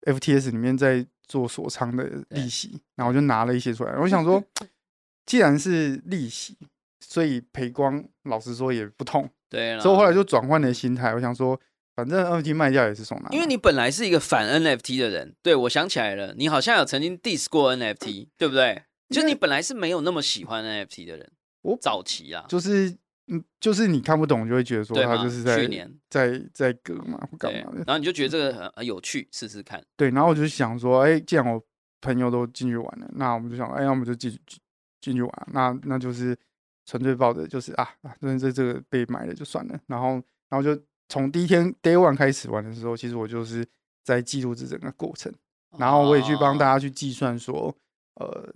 [0.02, 3.94] FTS 里面在做锁仓的利息，然后我就拿了一些出来。
[3.98, 4.42] 我想说，
[5.26, 6.56] 既然是利息，
[7.00, 9.28] 所以赔光，老实说也不痛。
[9.50, 11.60] 对，所以我后来就转换了心态，我想说。
[11.98, 18.84] 反正 NFT 卖掉也是送拿，因为你本来是一个反 NFT 的人，对我想起来了，你好像有曾经 diss 过 NFT，对不对？
[19.08, 21.28] 就你本来是没有那么喜欢 NFT 的人，
[21.62, 27.78] 我早期啊，就是嗯，就是你看不懂就会觉得说他就是在去年在在割嘛，干嘛的？
[27.78, 29.82] 然后你就觉得这个很有趣，试试看。
[29.96, 31.60] 对，然后我就想说，哎，既然我
[32.00, 34.60] 朋友都进去玩了，那我们就想，哎，那我们就进进
[35.00, 36.38] 进去玩，那那就是
[36.86, 40.10] 纯粹抱着就是啊啊，这这这个被买了就算了，然后
[40.48, 40.80] 然后就。
[41.08, 43.66] 从第一天 Day One 开始玩的时候，其实我就是
[44.04, 45.32] 在记录这整个过程，
[45.78, 47.74] 然后我也去帮大家去计算说，
[48.16, 48.54] 呃，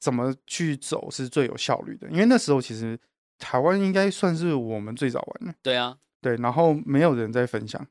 [0.00, 2.08] 怎么去走是最有效率的。
[2.10, 2.98] 因为那时候其实
[3.38, 5.54] 台湾应该算是我们最早玩的。
[5.62, 7.86] 对啊，对，然后没有人在分享。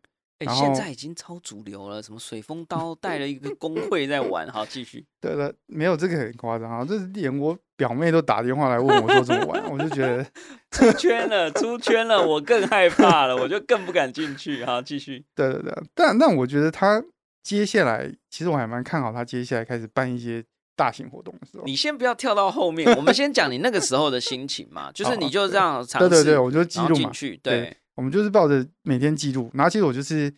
[0.45, 4.47] 哎，现在已经超主流了，什么水风刀带了一个工会在玩。
[4.49, 5.05] 好，继续。
[5.21, 10.25] 对了，没有这个很夸张啊，这是连我表妹都打电话来问我说怎么玩，我就觉得
[10.71, 14.65] 出圈了，出圈了，我更害怕了，我就更不敢进去。
[14.65, 15.23] 好，继续。
[15.35, 17.03] 对对对，但但我觉得他
[17.43, 20.43] 接下来，其实我还蛮看好他接下来开始办一些
[20.75, 21.63] 大型活动的时候。
[21.65, 27.11] 你先不要跳到后面，我们先讲你那个时候的心情嘛，就是你就这样尝试，对对对，我就记录嘛，
[27.43, 27.77] 对。
[27.95, 30.33] 我们就是抱着每天记录，然后其实我就是，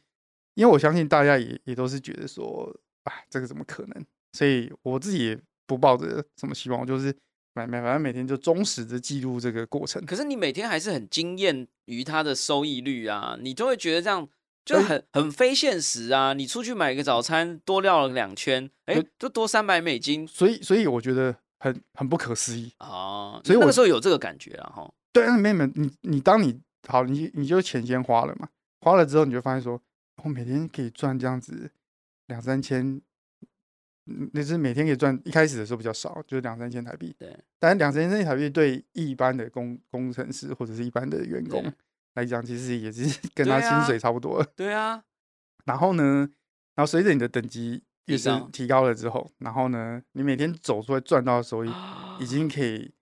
[0.55, 4.05] 因为我相信大家也也都是觉得说，啊，这个怎么可能？
[4.33, 7.15] 所以我自己也不抱着什么希望，我就是
[7.53, 10.03] 买买，反正每天就忠实的记录这个过程。
[10.05, 14.27] 可是你每天还是很惊艳于它的收益率啊，你就会觉得这样
[14.65, 16.33] 就很很非现实啊。
[16.33, 23.39] 你出去买个早餐多绕了两圈，哎，就多三百美金，所以所以我觉得很很不可思议啊。
[23.45, 24.91] 所以那个时候有这个感觉啊，哈。
[25.13, 26.59] 对，妹妹，你你当你。
[26.87, 28.49] 好，你你就钱先花了嘛，
[28.81, 29.81] 花了之后你就发现说，
[30.23, 31.71] 我每天可以赚这样子
[32.27, 33.01] 两三千，
[34.33, 35.17] 那是每天可以赚。
[35.23, 37.15] 一开始的时候比较少，就是两三千台币。
[37.17, 41.71] 对，但两三千台币对一般的工工程师或者是一般的员工
[42.15, 44.43] 来讲，其实也是 跟他薪水差不多。
[44.55, 45.03] 对啊。
[45.65, 46.29] 然后呢，
[46.75, 51.71] 然后随着你的等级越升提高了之后，然后呢，你每天走出来赚到的收益，
[52.19, 52.93] 已经可以。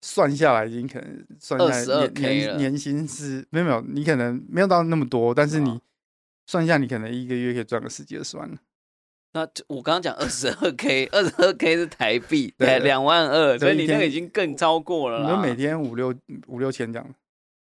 [0.00, 5.80] 算下来已经可能算下来年年年薪是没有没有，你可能没有到那么多，但是你
[6.46, 8.48] 算一下，你可能一个月可以赚个十几二十万
[9.32, 15.30] 那我刚刚讲二十二 k， 二十二 k 是台币，对，两万二，所以你那个已经更超过了。
[15.30, 16.14] 你每天五六
[16.46, 17.14] 五六千这样。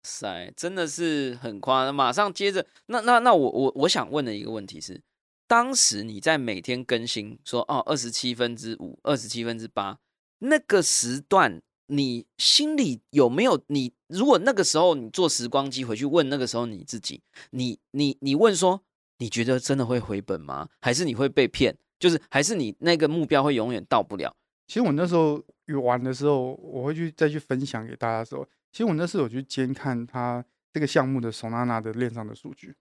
[0.04, 1.94] 塞，真的是很夸张。
[1.94, 5.02] 马上接着，那那那我我我想问的一个问题是，
[5.48, 9.98] 当时你在每天更新说哦二十七分之五，二十七分之八
[10.40, 11.62] 那个时段。
[11.94, 13.92] 你心里有没有你？
[14.08, 18.82] 如果那个时候你坐时光机回去问那个时候你自己，你你你问说，
[19.18, 20.70] 你觉得真的会回本吗？
[20.80, 21.78] 还是你会被骗？
[22.00, 24.34] 就是还是你那个目标会永远到不了？
[24.68, 25.44] 其实我那时候
[25.84, 32.74] 玩的时候，我会去再去分享给大家的时候，其实我那时候有去监看他这个项目的索娜娜的链上的数据，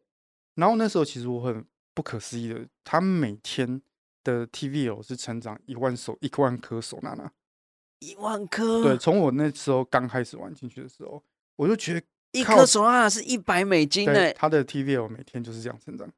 [0.55, 3.83] 然后那时候其实我很不可思议的，他每天
[4.23, 7.33] 的 TVL 是成长一万手一万颗索娜娜。
[8.01, 11.23] 一万颗，对，从我那时候刚开始玩进去的时候，
[11.57, 14.33] 我就觉得一颗索拉是一百美金呢。
[14.33, 16.09] 它的 TVL 每天就是这样成长，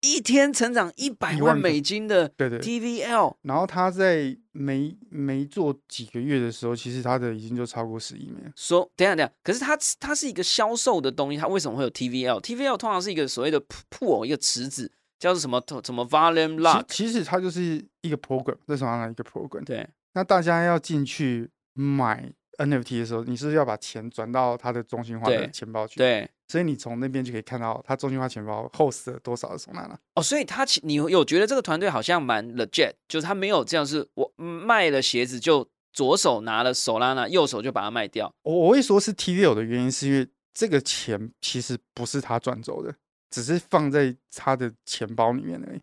[0.00, 3.36] 一天成长一百万美金的，对对 TVL。
[3.42, 8.50] 然后他在没没做几个月的时候，其实他的已经就超过十亿美。
[8.56, 16.86] 说等下等下，可是它它是一个销售的东西，它为什么会有 TVL？TVL 通常是一个所谓的铺偶一个池子，叫做什么什么 Volume Lock。
[16.88, 19.64] 其实它就是一个 program，这是哪一个 program？
[19.64, 19.88] 对。
[20.14, 29.96] 那大家要进去买 NFT 的时候，你是不是要把钱转到它的中心化的钱包去？，对，所以你从那边就可以看到它中心化钱包 host 了多少的 Solana。
[30.14, 38.32] 哦，所以他其你有有觉得这个团队好像蛮 legit，就是他没有这样是我嗯卖了鞋子就左手拿了手拉拿，右手就把它卖掉。
[38.42, 42.94] 我我会说是 TVL 的原因，是因为这个钱其实不是他赚走的，
[43.30, 45.80] 只是放在他的钱包里面而已。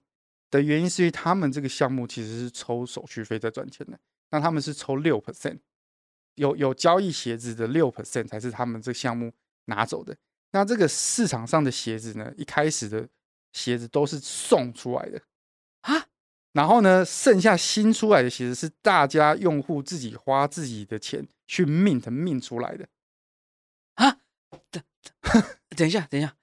[0.50, 3.98] 的原因是因为他们这个项目其实是抽手续费在赚钱的，
[4.32, 5.60] 那他们是抽六 percent，
[6.36, 9.32] 有有交易鞋子的六 percent 才是他们这个项目
[9.66, 10.18] 拿走的。
[10.52, 13.08] 那这个市场上的鞋子呢，一开始的
[13.54, 15.22] 鞋子都是送出来的
[15.82, 16.08] 啊，
[16.54, 22.88] 然后呢，剩下新出来的鞋子是大家用户自己花自己的钱去 mint mint 出来的
[23.96, 24.20] 啊。
[24.70, 24.84] 等
[25.78, 26.36] 等一下，等一下，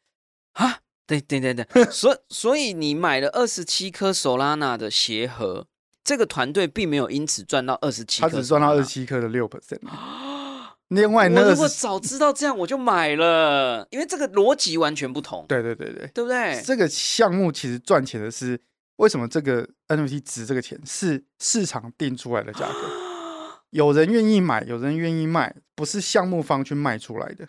[0.52, 5.68] 啊，等等等等， 所所以你买了二十七颗手拉娜的鞋盒，
[6.08, 10.74] 这个团队并没有因此赚到二十七，他只赚到二十七颗的六 percent，啊。
[10.88, 16.62] 另外那我如果早知道这样，我就买了，因为这个逻辑完全不同，对对对对，对不对？
[16.64, 18.58] 这个项目其实赚钱的是
[18.96, 27.46] 为什么这个 NFT 值这个钱是市场定出来的价格， 有人愿意买，有人愿意卖，不是项目方去卖出来的，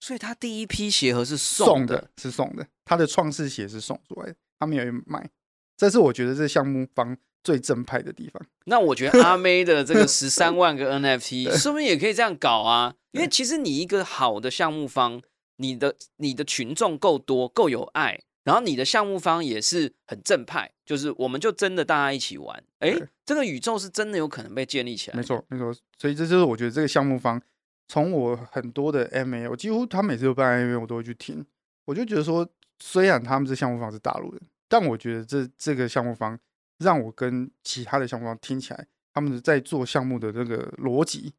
[0.00, 5.28] 所以他第一批鞋盒是送送的，的是送的，他的创世鞋是送出来的，他没有卖，
[5.76, 7.14] 这是我觉得这项目方
[7.44, 8.42] 最正派的地方。
[8.66, 12.94] 那我觉得阿妹的这个十三万个 NFT，是不是也可以这样搞啊？
[13.12, 15.22] 因为其实你一个好的项目方，
[15.58, 25.16] 你的你的群众够多，够有爱，然后你的项目方也是很正派，就是我们就真的大家一起玩，哎对，这个宇宙是真的有可能被建立起来。
[25.16, 27.40] 没，错，没错，所以这就是我觉得这个项目方
[27.86, 31.44] 从我很多的 MA，我几乎他每次都办 MA 我都会去听，
[31.84, 32.48] 我就觉得说，
[32.80, 36.36] 虽然他们这项目方是大陆人，但我觉得这这个项目方
[36.78, 41.32] 让我跟其他的项目方听起来，他们在做项目的这个逻辑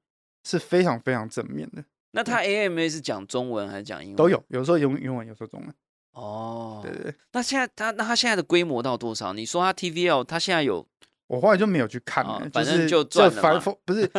[0.43, 4.15] 是非常非常正面的，那他 AMA 是讲中文还是讲英文？
[4.15, 5.74] 都有，有时候用英文，有时候中文，
[6.13, 6.80] 哦。
[6.84, 7.15] 对对对。
[7.34, 9.34] 那现在他那他现在的规模到多少？
[9.34, 10.88] 你说他 TVL 他现在有
[11.28, 14.10] 我后来就没有去看哦了，反正就就赚了反复不是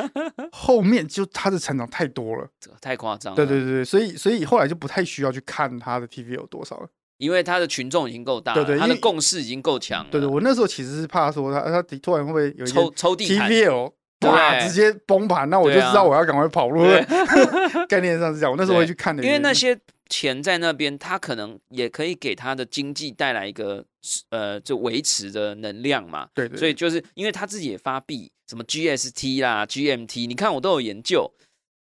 [0.50, 3.36] 后面就他的成长太多了，这太夸张了。
[3.36, 6.88] 对对对对，所以所以后来就不太需要去看他的 TV 有多少了。
[7.18, 10.10] 因为他的群众已经够大了，他的对对他的共识已经够强了。
[10.10, 16.82] 对对，我那时候其实是怕说他他突然会不会有一抽抽地毯，TVL 对哇直接崩盘，那我就知道我要赶快跑路。
[16.82, 17.04] 对
[17.86, 23.84] 概念上是这样，我那时候会去看的因，因为那些钱在那边，他可能也可以给他的经济带来一个
[24.30, 26.28] 呃，就维持的能量嘛。
[26.32, 31.30] 对对，所以就是因为他自己也发币，什么 GST 啦、GMT，你看我都有研究，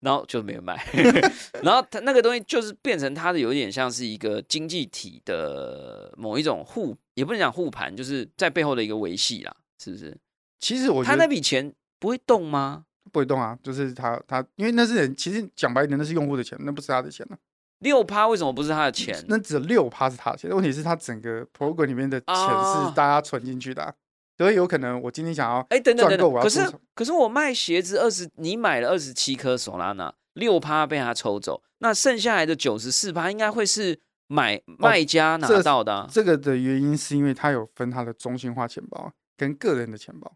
[0.02, 0.76] 然后就没有卖，
[1.64, 10.18] 然后他那个东西就是变成他的有点像是一个经济体的某一种护，也不能讲护盘，就是在背后的一个维系啦，是不是？
[10.60, 12.86] 其实我觉他那得笔钱不会动吗？
[13.12, 17.38] 不会动啊，就是他他因为那是人，其实讲白一点，那是用户的钱，那不是他的钱了。
[17.80, 19.18] 六趴为什么不是他的钱？
[19.28, 23.94] 那只有六趴是他的钱，问题是他整个 program 里面的钱哦是大家存进去的啊、
[24.42, 40.32] 所以有可能我今天想要哎，等等等等，可是可是我卖鞋子二十，你买了二十七颗索拉拿，六趴被他抽走，那剩下来的九十四趴应该会是买卖家拿到的啊、这个的原因是因为他有分他的中心化钱包跟个人的钱包，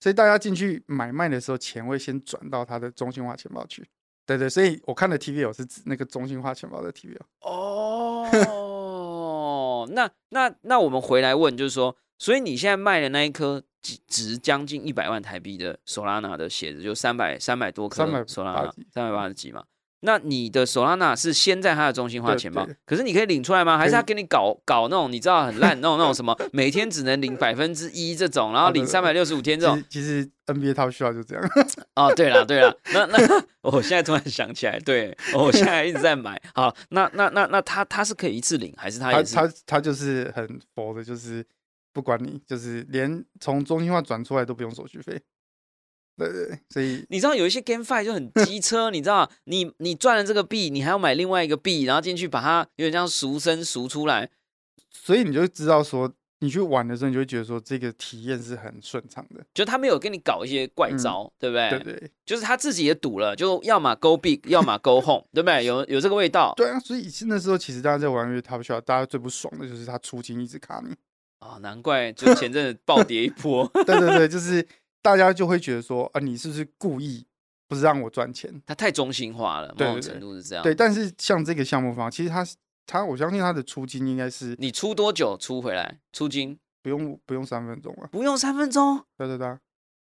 [0.00, 3.86] 所以大家进去买卖的时候，钱会先转到他的中心化钱包去。
[4.24, 7.18] 对对，所以我看的 TVL 是指那个中心化钱包的 TVL。
[7.40, 8.24] 哦，
[9.90, 19.64] 那那那我们回来问，就是说，所以你现在卖的那一颗值值将近一百万台币的索拉娜的鞋子，就三百三百多颗380索拉娜，三百八十几嘛。
[20.02, 23.76] 那你的索拉娜是先在它的中心化对钱包对，可是你可以领出来吗？
[23.76, 30.22] 还是他给你搞搞那种你知道很烂那种那种什么，每天只能领百分之一这种，然后领三百六十五天这种其实？
[30.22, 31.44] 实 NBA Top Shot 就这样。
[31.96, 33.18] 哦，对了对了，那那
[33.60, 36.40] 我现在突然想起来，对，哦我现在一直在买。
[36.54, 39.34] 好，那那那那他他是可以一次领，还是他他也是？
[39.34, 41.44] 他他就是很佛的，就是
[41.92, 45.20] 不管你，就是连从中心化转出来都不用手续费。
[46.16, 54.30] 对对对，所以你知道有一些 GameFi 就很 机车，你知道，你你赚了这个币，你还要买另外一个币，然后进去把它有点像赎身赎出来。
[54.90, 59.42] 所以你就知道说，你去玩的时候，你就会觉得说这个体验是很顺畅的。
[59.54, 61.68] 就他没有跟你搞一些怪招，对不对？
[61.68, 65.64] 嗯对对就是他自己也赌了，就要么 Go Big，要么 Go Home，对不对？
[65.64, 70.94] 有有这个味道对啊，所以那时候其实大家在玩乐 Top Shot，大家最不爽的就是他出金一直卡你。
[71.40, 73.66] 啊、难怪就前阵子暴跌一波。
[73.84, 74.64] 对对对，就是
[75.02, 77.26] 大家就会觉得说，啊，你是不是故意
[77.66, 78.62] 不是让我赚钱？
[78.66, 80.62] 它太中心化了，某种程度是这样。
[80.62, 82.46] 对，但是像这个项目方，其实他
[82.86, 85.98] 他我相信他的出金应该是你出多久出回来？
[86.12, 88.08] 出金不用不用三分钟啊。
[88.12, 89.58] 不用三分钟，对对对啊，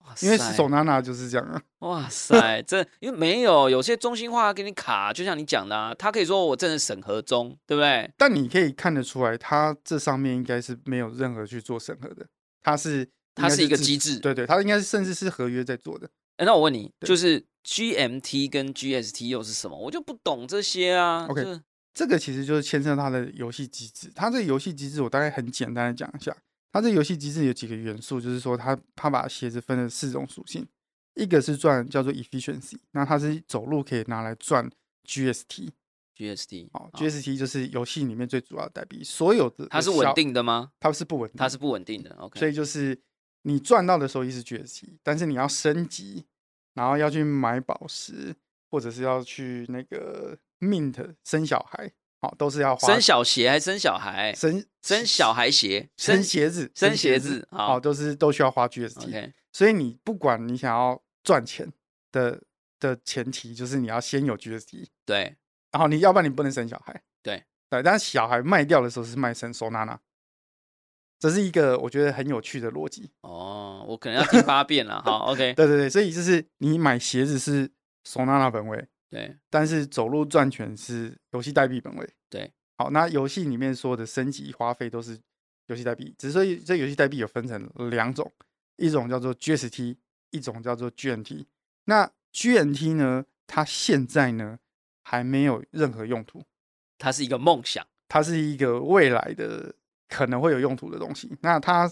[0.05, 1.63] 哇因为塞手拿拿就是这样啊。
[1.81, 8.11] 哇塞，这因为没有有些中心化给你卡，就像你讲的、啊，他可以说我正在审核中，对不对？
[8.17, 12.27] 但你可以看得出来，他这上面应该是没有任何去做审核的，
[12.63, 16.09] 他是他是一个机制对对，他应该是甚至是合约在做的。
[16.37, 19.79] 哎，那我问你，对就是 GMT 跟 GST 又是什么？
[19.79, 21.27] 我就不懂这些啊。
[21.29, 21.61] OK 这
[21.93, 24.11] 这个其实就是牵涉他的游戏机制。
[24.15, 26.35] 他这个游戏机制，我大概很简单的讲一下。
[26.73, 30.67] 它这个游戏机制有几个元素，就是说它它把鞋子分了四种属性，
[31.15, 34.71] 一个是赚叫做 efficiency，那它是走路可以拿来赚
[35.05, 40.73] GST，GST 哦好，GST 就是游戏里面最主要的代币，所有的它是稳，定的吗？
[40.79, 42.15] 它是不稳定，它是不稳定的。
[42.17, 43.01] OK，所以就是
[43.43, 46.27] 你赚到的收益是 GST，但是你要升级，
[46.75, 48.37] 然后要去买宝石，
[48.71, 51.91] 或者是要去那个 mint 生小孩，
[52.21, 54.35] 好、都是要花生小鞋还生小孩？
[54.35, 55.89] 生生小孩鞋？
[55.97, 59.33] 生鞋子生鞋子好、都是都需要花 GST。
[59.53, 61.73] 所以你不管你想要赚钱
[62.13, 62.41] 的
[62.79, 65.37] 的前提，就是你要先有 GST，对
[65.73, 67.03] 然后你要不然你不能生小孩。
[67.23, 69.99] 对对，但是小孩卖掉的时候是卖身收纳纳，
[71.19, 73.11] 这是一个我觉得很有趣的逻辑。
[73.23, 75.03] 哦，我可能要听八遍了。
[75.03, 77.71] 好，OK， 对对对，所以就是你买鞋子是
[78.05, 82.09] 收纳纳本位，对但是走路转圈是游戏代币本位。
[82.29, 85.19] 对，好，那游戏里面说的升级花费都是
[85.67, 88.33] 游戏代币，只是说这游戏代币有分成两种，
[88.77, 89.97] 一种叫做 GST，
[90.31, 91.45] 一种叫做 GNT。
[91.85, 94.59] 那 GNT 呢，它现在呢
[95.03, 96.45] 还没有任何用途，
[96.97, 97.85] 它是一个梦想。
[98.09, 99.73] 它是一个未来的
[100.09, 101.31] 可能会有用途的东西。
[101.43, 101.89] 那它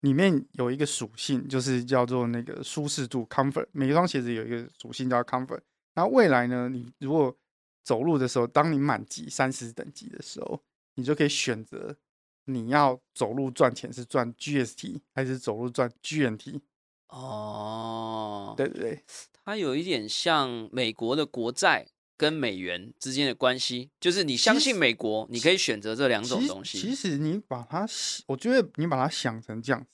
[0.00, 3.66] 里面有一个属性，就是叫做那个舒适度 （comfort）。
[3.72, 5.60] 每一双鞋子有一个属性叫 comfort。
[5.98, 7.36] 那未来呢，你如果
[7.82, 10.62] 走路的时候，当你满级三十等级的时候，
[10.94, 11.96] 你就可以选择
[12.44, 16.60] 你要走路赚钱是赚 GST 还是走路赚 GNT。
[17.08, 19.04] 哦，对对对，
[19.44, 26.78] 它有一点像美国的国债跟美元之间的关系，就是你相信美国，你可以选择这两种东西。
[26.78, 29.88] 其实你把它想，我觉得你把它想成这样子，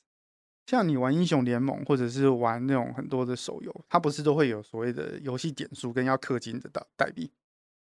[0.66, 7.30] 像你玩英雄联盟或者是玩那种很多的手游，它不是都会有所谓的游戏点数跟要氪金的代代币，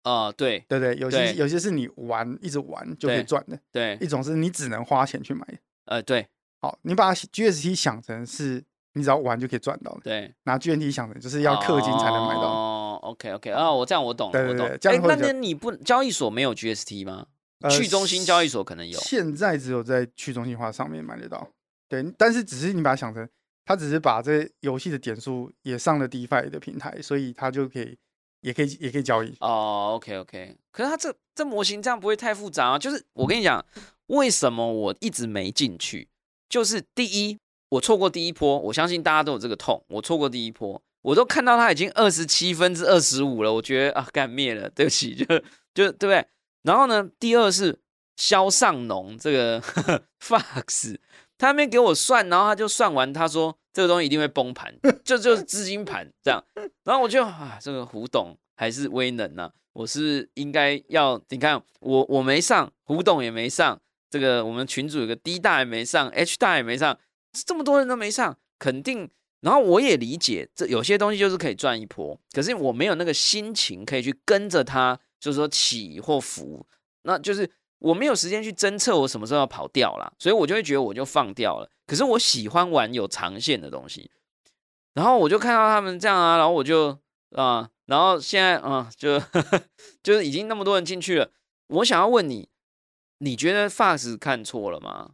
[0.03, 0.95] 啊、对对对？
[0.97, 5.57] 有些有些是你玩一直玩就可以赚的，对一，种是你只能花钱去买的。
[5.85, 6.27] 呃，对
[6.59, 8.63] 好，你把 GST 想成是
[8.93, 12.41] 你只要玩就可以赚到的，对，拿 GNT 想成就是要氪金才能买到。
[12.41, 14.67] 哦，OK OK，啊，我这样我懂了，对对我懂。
[14.67, 17.27] 对这样会比较诶那那你不交易所没有 GST 吗？
[17.61, 18.99] 呃去中心交易所可能有。
[18.99, 21.47] 现在只有在去中心化上面买得到。
[21.89, 23.27] 对，但是只是你把它想成，
[23.65, 27.97] 它只是把这游戏的点数也上了 DeFi 的平台，所以它就可以，
[28.41, 29.35] 也可以，也可以交易。
[29.39, 32.79] 哦，OK OK，可是它这这模型这样不会太复杂啊？
[32.79, 33.65] 就是我跟你讲，
[34.07, 36.07] 为什么我一直没进去？
[36.49, 37.37] 就是第一，
[37.69, 45.25] 我错过第一波，我相信大家都有这个痛，我错过第一波，我都看到它已经二十七分之二十五了，我觉得啊，干灭了，对不起，就
[45.73, 46.25] 就对不对？
[46.63, 47.77] 然后呢，第二是
[48.15, 49.61] 肖尚农这个
[50.23, 50.97] Fox，
[51.37, 54.73] 他那边给我算，然后他就算完，他说这个东西一定会崩盘，
[55.05, 56.43] 就就是资金盘这样。
[56.83, 63.79] 然后我就啊，这个胡董还是威能啊，我是应该要你看我我没上，胡董也没上，
[64.09, 66.97] 这个我们群主有个 D 大也没上，H 大也没上，
[67.45, 69.09] 这么多人都没上，肯定。
[69.41, 76.65] 然后我也理解，这有些东西就是可以赚一波，可是我没有那个心情可以去跟着他，就是说起或伏，
[77.03, 77.47] 那就是
[77.79, 81.69] 我没有时间去侦测我什么时候要跑掉啦，所以我就会觉得我就放掉了。
[81.85, 84.11] 可是我喜欢玩有长线的东西，
[84.93, 86.97] 然后我就看到他们这样啊，然后我就
[87.31, 89.21] 啊、然后现在啊、就
[90.01, 91.31] 就是已经那么多人进去了，
[91.67, 92.49] 我想要问你，
[93.19, 95.11] 你觉得 Fox 看错了吗？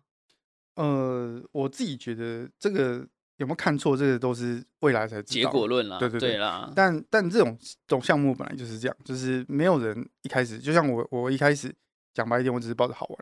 [0.76, 3.06] 呃，我自己觉得这个
[3.38, 5.46] 有没有看错，这个都是未来才知结。
[5.46, 11.74] 果论啦，对对对啦，但但这种这种项目本来就是这样，就是没有人一开始，就像我我一开始
[12.14, 13.18] 讲白一点，我只是抱着好玩，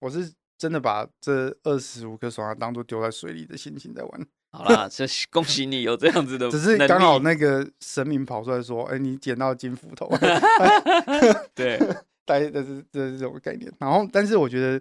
[0.00, 10.08] 我是真的把这二十五颗手环当做丢在水里的心情在玩，好啦，这恭喜你有这样子的， 只是刚好那个神明跑出来说，哎、你捡到金斧头，
[11.54, 11.78] 对
[12.24, 13.72] 大概的是这这种概念。
[13.78, 14.80] 然后，但是我觉得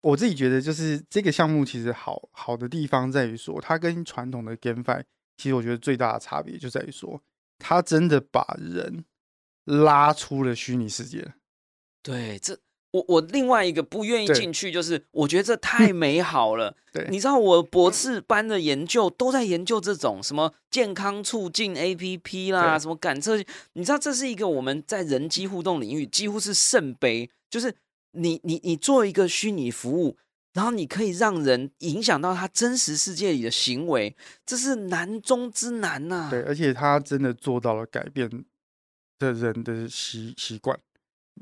[0.00, 5.02] 我自己觉得，就是这个项目其实好好的地方在于说，它跟传统的 GameFi
[5.36, 7.20] 其实我觉得最大的差别就在于说，
[7.58, 9.04] 它真的把人
[9.64, 11.32] 拉出了虚拟世界了。
[12.08, 12.58] 对，这
[12.92, 16.74] 我我另外一个不愿意进去，就是我觉得这太美好了。
[16.90, 23.36] 对你知道我博士班的研究都在研究这种什么健康促进 APP 啦，什么感测，
[23.74, 27.74] 你知道这是一个我们在人机互动领域几乎是圣杯，就是
[28.12, 30.16] 你你你做一个虚拟服务。
[30.54, 38.28] 然后你可以让人影响到他真实世界里的行为，这是难中之难呐、对，而且他真的做到了改变
[39.20, 40.76] 的人的习习惯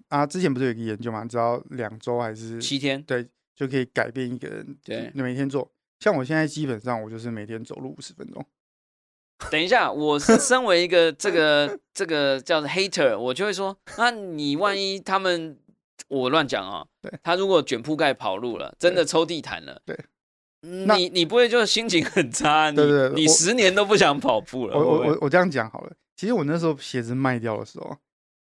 [0.09, 0.26] 啊。
[0.26, 5.70] 之前不是有一个研究嘛，只要两周还是七天，对就可以改变一个人，对你每天做。
[6.01, 8.44] 像我现在基本上我就是每天走路五十分钟，
[9.51, 15.59] 等一下，我是身为一个这个这个叫做 hater，我就会说，那你万一他们
[16.09, 19.99] 我乱讲啊对，他如果卷铺盖跑路了，真的抽地毯了，对
[20.61, 22.70] 那你你不会就心情很差？
[22.70, 25.92] 你对对对你十年都不想跑步了，我我我这样讲好了。
[26.16, 27.97] 其实我那时候鞋子卖掉的时候，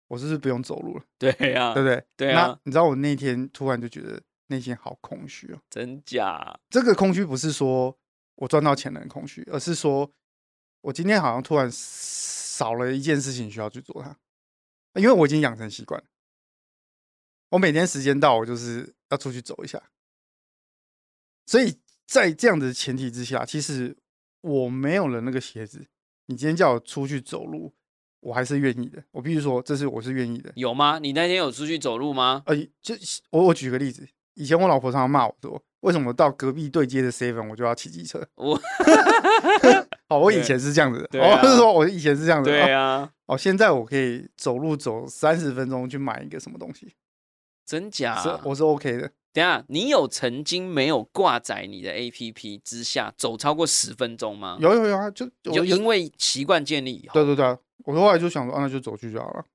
[0.09, 2.05] 我是不是不用走路了， 对呀、对不对？
[2.17, 5.61] 对啊那你知道我那天突然就觉得内心好空虚哦。
[5.69, 6.59] 真假？
[6.69, 7.97] 这个空虚不是说
[8.35, 10.11] 我赚到钱的空虚，而是说
[10.81, 14.17] 我今天好像突然少了一件事情需要去做它，
[14.99, 16.07] 因为我已经养成习惯了。
[17.51, 19.81] 我每天时间到，我就是要出去走一下。
[21.45, 23.97] 所以在这样的前提之下，其实
[24.41, 25.87] 我没有了那个鞋子，
[26.27, 27.73] 你今天叫我出去走路，
[28.21, 29.01] 我还是愿意的。
[29.11, 30.51] 我必须说，这是我是愿意的。
[30.55, 30.99] 有吗？
[30.99, 32.43] 你那天有出去走路吗？
[32.45, 32.95] 呃，就
[33.31, 38.25] 我我举个例子，以前我老婆常常骂我说，为什么到隔壁对接的 seven 我就要骑机车？
[38.35, 38.59] 我
[40.09, 46.93] 哦，我以前是这样子的，对啊哦，是说我以前是这样子对啊，哦，现在我可以走路走三十分钟去买一个什么东西，
[47.65, 48.15] 真假？
[48.21, 49.11] 是我是 OK 的。
[49.31, 54.57] 等下，你有曾经没有挂载你的 APP 之下走超过十分钟吗？
[54.59, 57.55] 有有有啊，就就因为习惯建立以后，对对对啊，
[57.85, 59.45] 我后来就想说，啊，那就走去就好了。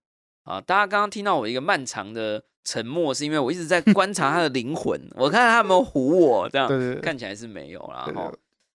[0.44, 6.68] 啊，大家刚刚听到我一个漫长的沉默，是因为我一直在观察他的 灵魂，我看他有没有唬我，这样
[7.00, 8.04] 看起来是没有啦。
[8.04, 8.32] 对对哈，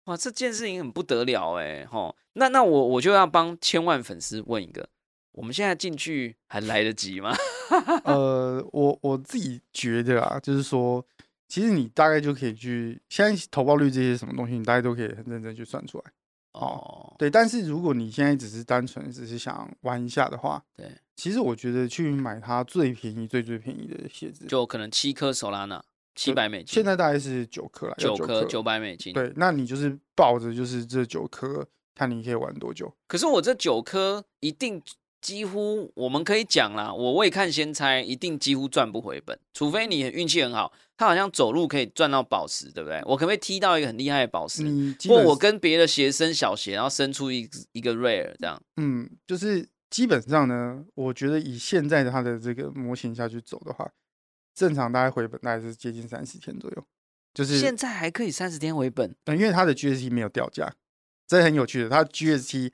[0.06, 4.88] 哇，这件事情很不得了哎，哈，那那我我就要帮千万粉丝问一个，
[5.34, 7.36] 我们现在进去还来得及吗？
[8.06, 11.06] 呃，我我自己觉得啊，就是说，
[11.50, 16.06] 其实你大概就可以去，现在投报率这些什么东西，你大概都可以很认真去算出来。
[16.60, 25.84] 哦，对，但是如果你现在只是单纯只是想玩一下的话，对，其实我觉得去买它最便宜、最最便宜的鞋子，就可能七颗手拉娜，
[26.16, 29.14] 七百美金，现在大概是九颗了，九颗九百美金。
[29.14, 32.91] 对，那你就是抱着就是这九颗，看你可以玩多久。
[33.08, 34.82] 可是我这九颗一定
[35.20, 43.01] 几乎我们可以讲啦，我未看先猜，一定几乎赚不回本，除非你运气很好，他好像走路可以赚到宝石，对不对？
[43.05, 44.63] 我可不可以踢到一个很厉害的宝石？
[45.09, 48.61] 或我跟别的鞋生小鞋，然后生出一一个 rare 这样。
[48.78, 53.89] 嗯，就是基本上呢，我觉得以现在的它的这个模型下去走的话，
[54.53, 56.84] 正常大概回本大概是接近三十天左右。
[57.34, 60.74] 就是现在还可以三十天回本，呃因为它的 GST 没有掉价，
[61.28, 62.72] 这很有趣的，它 GST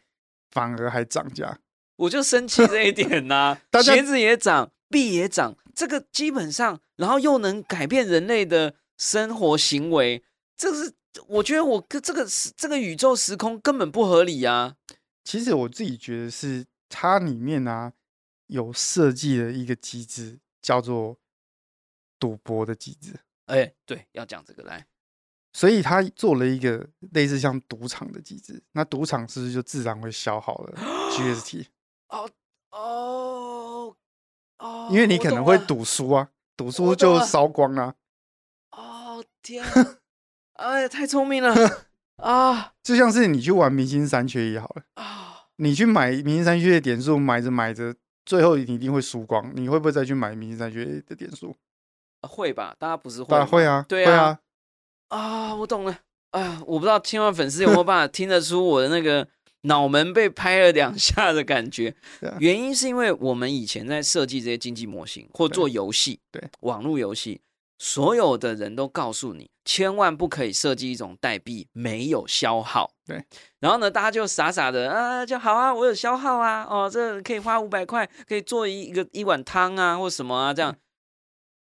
[0.51, 1.59] 反而还涨价。
[1.95, 10.23] 我就生气 这一点呐、鞋子也涨，币也涨，这个基本上，然后又能改变人类的生活行为，
[10.57, 10.93] 这是
[11.27, 14.75] 我觉得我跟这个时这个宇宙时空根本不合理啊。
[15.23, 17.93] 其实我自己觉得是它里面啊
[18.47, 21.17] 有设计了一个机制，叫做
[22.19, 24.87] 赌博的机制，哎，对，要讲这个来。
[25.55, 28.59] 所以他做了一个类似像赌场的机制。
[28.71, 30.73] 那赌场是不是就自然会消耗了
[31.13, 31.67] GST？
[32.13, 32.29] 哦
[32.71, 33.95] 哦
[34.59, 37.95] 哦，因为你可能会赌输啊，赌输就烧光啊。
[38.71, 39.97] 哦 天啊，
[40.53, 41.53] 哎，太聪明了
[42.17, 45.47] 啊 就像是你去玩明星三缺一好了，啊！
[45.57, 47.93] 你去买明星三缺一的点数，买着买着，
[48.25, 49.51] 最后你一定会输光。
[49.55, 51.55] 你会不会再去买明星三缺一的点数？
[52.21, 52.75] 会吧？
[52.79, 53.27] 大家不是会吗？
[53.29, 54.39] 当然会啊，对啊
[55.09, 55.99] 啊，啊，我懂了。
[56.31, 59.27] 啊，我不知道千万粉丝有没有办法听得出我的那个
[59.63, 61.93] 脑门被拍了两下的感觉。
[62.39, 67.41] 原因是因为我们以前在设计这些经济模型或做游戏，对网络游戏，
[67.77, 72.93] 所有的人都告诉你，千万不可以设计一种代币没有消耗。
[73.05, 73.23] 对，
[73.59, 80.75] 然后呢，大家就傻傻的啊，就好啊，我有消耗啊，哦，这可以花五百块，可以做一一个一碗汤啊，或什么啊，这样。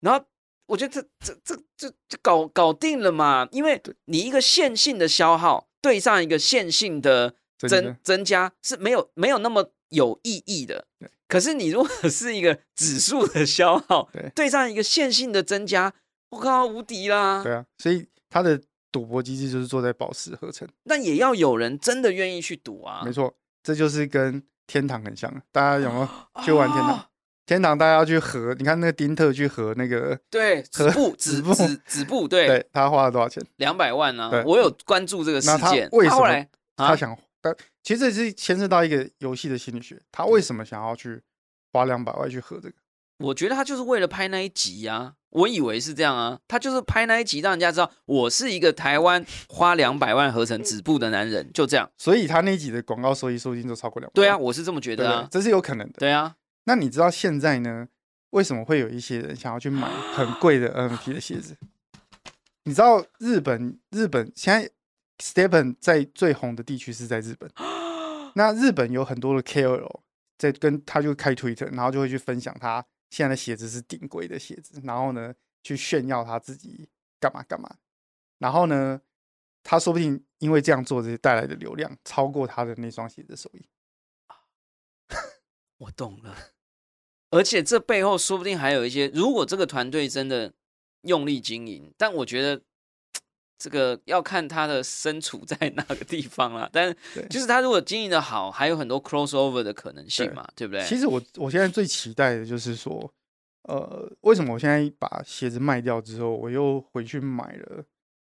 [0.01, 0.24] 然后
[0.66, 7.34] 我觉得这这这这这搞搞定了嘛，因为你一个线性的消耗对上一个线性的
[7.69, 11.09] 增增加是没有没有那么有意义的对。
[11.29, 15.93] 可是你如果 是一个指数的消耗，对对上一个线性的增加，
[16.31, 17.43] 我靠，无敌啦！
[17.43, 23.13] 对啊，所以它的赌博机制就是坐在宝石合成，那也要有人真的愿意去赌啊没。
[23.13, 23.33] 错，
[23.63, 25.33] 这就是跟天堂很像。
[25.53, 26.09] 大家有没有
[26.43, 26.95] 去玩天堂？
[26.95, 27.07] 啊
[27.47, 33.45] 天堂大家要去合，你看那个丁特去合那个，对，止和步 止止步止止步，对，对他花了多少钱？
[33.57, 34.45] 两百万啊对！
[34.45, 35.89] 我有关注这个事那他件。
[35.91, 41.22] 为什么后来啊他想，但其实这是牵涉到一个游戏的心理学，他为什么想要去
[41.72, 42.74] 花两百万去喝这个？
[43.18, 51.91] 我觉得他就是为了拍那一集呀、我以为是这样啊，他就是拍那一集，让人家知道我是一个台湾花两百万合成止步的男人，就这样。
[51.99, 54.11] 所以他那一集的广告收益收金就超过两。
[54.14, 55.28] 对啊，，我是这么觉得啊。
[55.30, 55.99] 这是有可能的。
[55.99, 57.88] 对啊，那你知道现在呢？
[58.30, 61.57] 为什么会有一些人想要去买很贵的 NFT 的鞋子？
[62.62, 64.70] 你知道日本日本现在
[65.21, 67.51] Stepen 在最红的地区是在日本，
[68.35, 70.01] 那日本有很多的 KOL
[70.39, 76.89] 在跟他就开 Twitter，然后就会去分享他现在的鞋子是顶贵的鞋子，然后呢去炫耀他自己
[77.21, 77.77] 干嘛干嘛，
[78.39, 79.01] 然后呢
[79.62, 83.68] 他说不定因为这样做这些带来的流量超过他的那双鞋子的收益。
[85.77, 86.35] 我懂了。
[87.31, 90.53] 而且这背后说不定还有一些，如果这个团队真的
[91.03, 92.62] 用力经营，但我觉得
[93.61, 96.69] 这个要看他的身处在 哪个地方啦。
[96.73, 100.83] 但对就是他如果经营的好，还有很多 crossover 的可能性嘛，对不对？
[100.85, 103.13] 其实我我现在最期待的就是说，
[103.69, 107.85] 呃，为什么我现在把鞋子卖掉之后，我又回去买了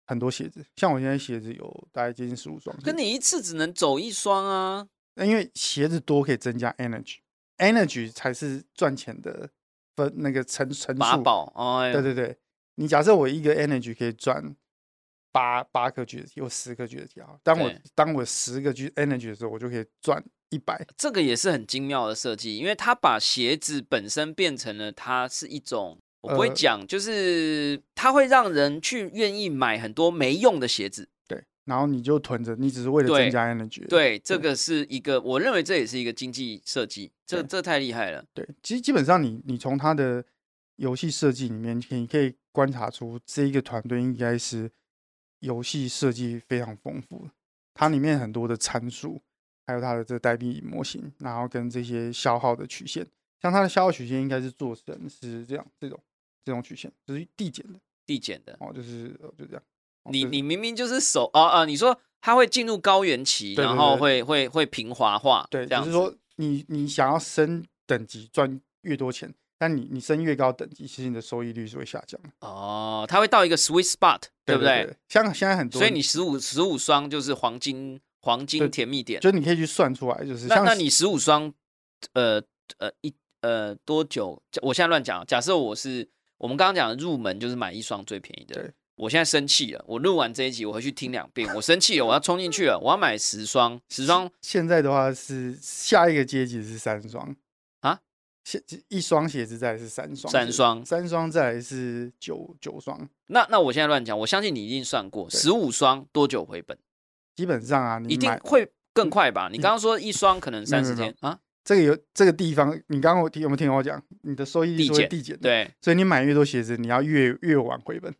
[0.05, 0.63] 很多鞋子？
[0.75, 2.75] 像我现在鞋子有大概接近十五双。
[2.83, 4.85] 可你一次只能走一双啊。
[5.15, 9.49] 那因为鞋子多可以增加 energy，energy 才是赚钱的
[9.95, 10.99] 分那个乘乘数。
[11.01, 11.53] 法宝，
[11.91, 12.37] 对对对，
[12.75, 14.55] 你假设我一个 energy 可以赚
[15.31, 20.85] 八八颗 G 的 T 或十颗 G 的 T 好，当我当我十个 G energy 的时候，我就可以赚一百。
[20.97, 31.07] 这个也是很精妙的设计，因为它把鞋子本身变成了它是一种，我不会呃讲，就是它会让人去愿意买很多没用的鞋子。
[31.27, 33.87] 对，然后你就囤着，你只是为了增加 energy。
[33.87, 38.23] 对，这个是一个，我认为这也是一个经济设计，这这太厉害了。
[38.33, 40.23] 对，其实基本上你你从它的
[40.75, 44.69] 游戏设计里面，你可以观察出这一个团队应该是
[45.41, 47.29] 游戏设计非常丰富，
[47.75, 49.21] 它里面很多的参数，
[49.67, 53.05] 还有它的这个代币模型，然后跟这些消耗的曲线，
[53.41, 55.99] 像它的消耗曲线应该是做成是这样这种
[56.43, 59.63] 这种曲线，就是递减的递减的，哦，就是呃就这样。
[60.03, 69.31] 哦你你明明就是手啊啊，你说它会进入高原期，对对然后会会会平滑化，对，就是说你你想要升等级赚越多钱，
[69.61, 72.29] 但你你升越高等级，其实你的收益率是会下降的。
[72.39, 74.85] 哦，它会到一个 sweet spot，对不对？
[74.85, 74.97] 对？
[75.07, 81.53] 像现在很多，所以你十五十五双就是黄金黄金甜蜜点，就你可以去算出来，就是像那那你十五双，
[82.13, 82.41] 呃
[82.79, 84.41] 呃一呃多久？
[84.63, 86.09] 我现在乱讲，假设我是
[86.39, 88.71] 我们刚刚讲的入门就是买一双最便宜的对。
[88.95, 91.47] 我现在生气了，我录完这一集，我回去听两遍。
[91.55, 97.35] 我生气了，我要冲进去了，我要买十双，十双现在的话是下一个阶级是三双
[98.41, 103.09] 啊，现一双鞋子再来是三双，三双三双再来是九九双。
[103.27, 106.77] 那那我现在乱讲，我相信你一定算过，十五双多久回本？
[107.35, 109.49] 基本上啊，你一定会更快吧？
[109.51, 111.39] 你刚刚说一双可能三十天啊？
[111.63, 114.03] 这个有这个地方，你刚刚我听有没有听我讲？
[114.23, 118.13] 你的收益率会递减递减的，对，所以你买越多鞋子，你要越越晚回本。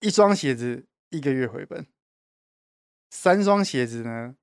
[0.00, 1.84] 一双鞋子一个月回本，
[3.10, 4.36] 三双鞋子呢，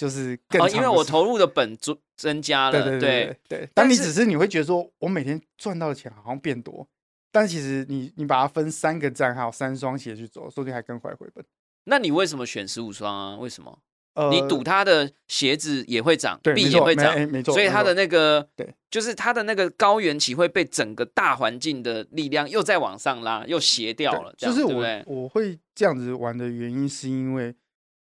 [0.00, 6.88] 就是更哦，因为我投入的本增增加了，对对对对对，但你只是你会觉得说，我每天赚到的钱好像变多，
[7.30, 11.44] 但其实你你把它分三个账号、三双鞋去走，说不定还更快回本。
[11.84, 13.36] 那你为什么选十五双啊？
[13.36, 13.78] 为什么？
[14.14, 24.82] 呃，你赌它的鞋子也会涨，对，币也会涨，哎没错，所以它的那个对，就是它的那个高原期会被整个大环境的力量又再往上拉，又斜掉了，就是我？
[25.04, 27.54] 我会这样子玩的原因，是因为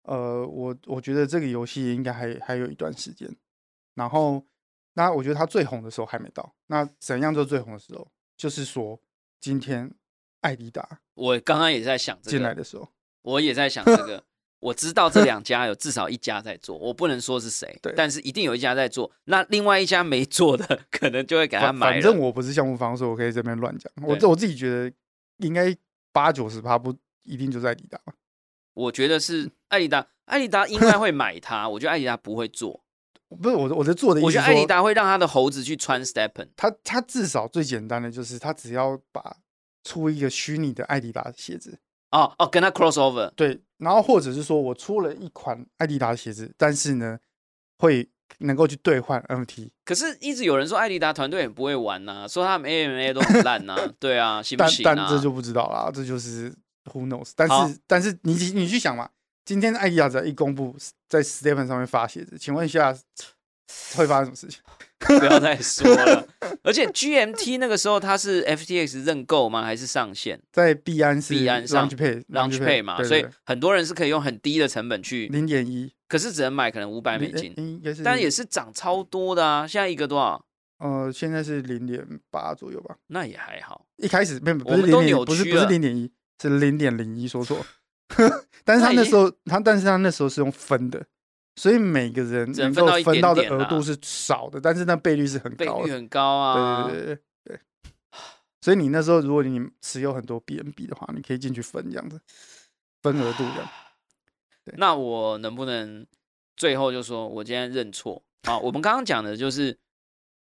[0.04, 3.28] 呃，我我觉得这个游戏应该还还有一段时间，
[3.94, 4.44] 然后
[4.94, 8.06] 那我觉得它最红的时候还没到，那怎样做最红的时候？
[8.36, 9.00] 就是说
[9.40, 9.90] 今天
[10.40, 12.88] 艾迪达我刚刚也在想这个，进来的时候，
[13.22, 14.24] 我也在想这 个。
[14.60, 19.12] 我知道这两家有至少一家在做，我不能说是谁对，但是一定有一家在做。
[19.24, 21.92] 那另外一家没做的，可能就会给他反买了。
[21.92, 23.92] 反正我不是项目方，所以我可以这边乱讲。
[24.02, 24.90] 我对我自己觉得
[25.46, 25.76] 应该
[26.12, 28.14] 八九十趴不一定就是艾迪达吧。
[28.74, 31.68] 我觉得是艾迪达，艾迪达应该会买它。
[31.68, 32.84] 我觉得艾迪达不会做，
[33.40, 36.48] 不是我的我在做的意思，我觉得艾迪达会让他的猴子去穿 Stepen。
[36.56, 39.36] 他他至少最简单的就是他只要把
[39.82, 41.78] 出一个虚拟的艾迪达的鞋子，
[42.10, 47.18] 哦哦，跟他 crossover，对，然后或者是说我出了一款艾迪达的鞋子，但是呢
[47.78, 48.08] 会
[48.38, 54.94] 能够去兑换 NFT，可是一直有人说艾迪达团队也不会玩呐、说他们 AMA 都很烂呐、 对啊，行不但行啊？
[54.96, 56.52] 但这就不知道啦，这就是
[56.92, 57.32] who knows。
[57.34, 59.08] 但是但是你你去想嘛，
[59.44, 60.76] 今天艾迪亚只要一公布
[61.08, 62.96] 在 Stepen 上面发鞋子，请问一下
[63.94, 64.60] 会发生什么事情？
[65.18, 66.26] 不要再说了。
[66.62, 69.62] 而且 GMT 那个时候它是 FTX 认购吗？
[69.62, 73.02] 还是上线在币安是币安上 Launch Pay Launch Pay 嘛？
[73.04, 77.54] 所以很多人是可以用很低的成本去，零点一可是只能买可能五百美金，
[78.02, 79.66] 但也是涨超多的啊！
[79.66, 80.42] 现在一个多少？
[80.78, 82.96] 呃，现在是零点八左右吧。
[83.08, 83.84] 那也还好。
[83.96, 86.10] 一开始没有，不我是零点，们都扭不是不是零点一，
[86.50, 87.64] 是零点零一，说错。
[88.64, 91.04] 但是他那时候他，但是他那时候是用分的，
[91.56, 95.86] 所以每个人只能能够分到的额度是少的，但是那倍率是很高的。
[95.86, 96.84] 率很高啊。
[96.84, 97.60] 对对对对对。
[98.60, 102.20] 所以你那时候如果你持有很多 BNB 的话，你可以进去分这样子，
[103.02, 103.68] 分额度这样。
[104.64, 106.06] 对那我能不能
[106.56, 108.58] 最后就说我今天认错啊？
[108.58, 109.78] 我们刚刚讲的就是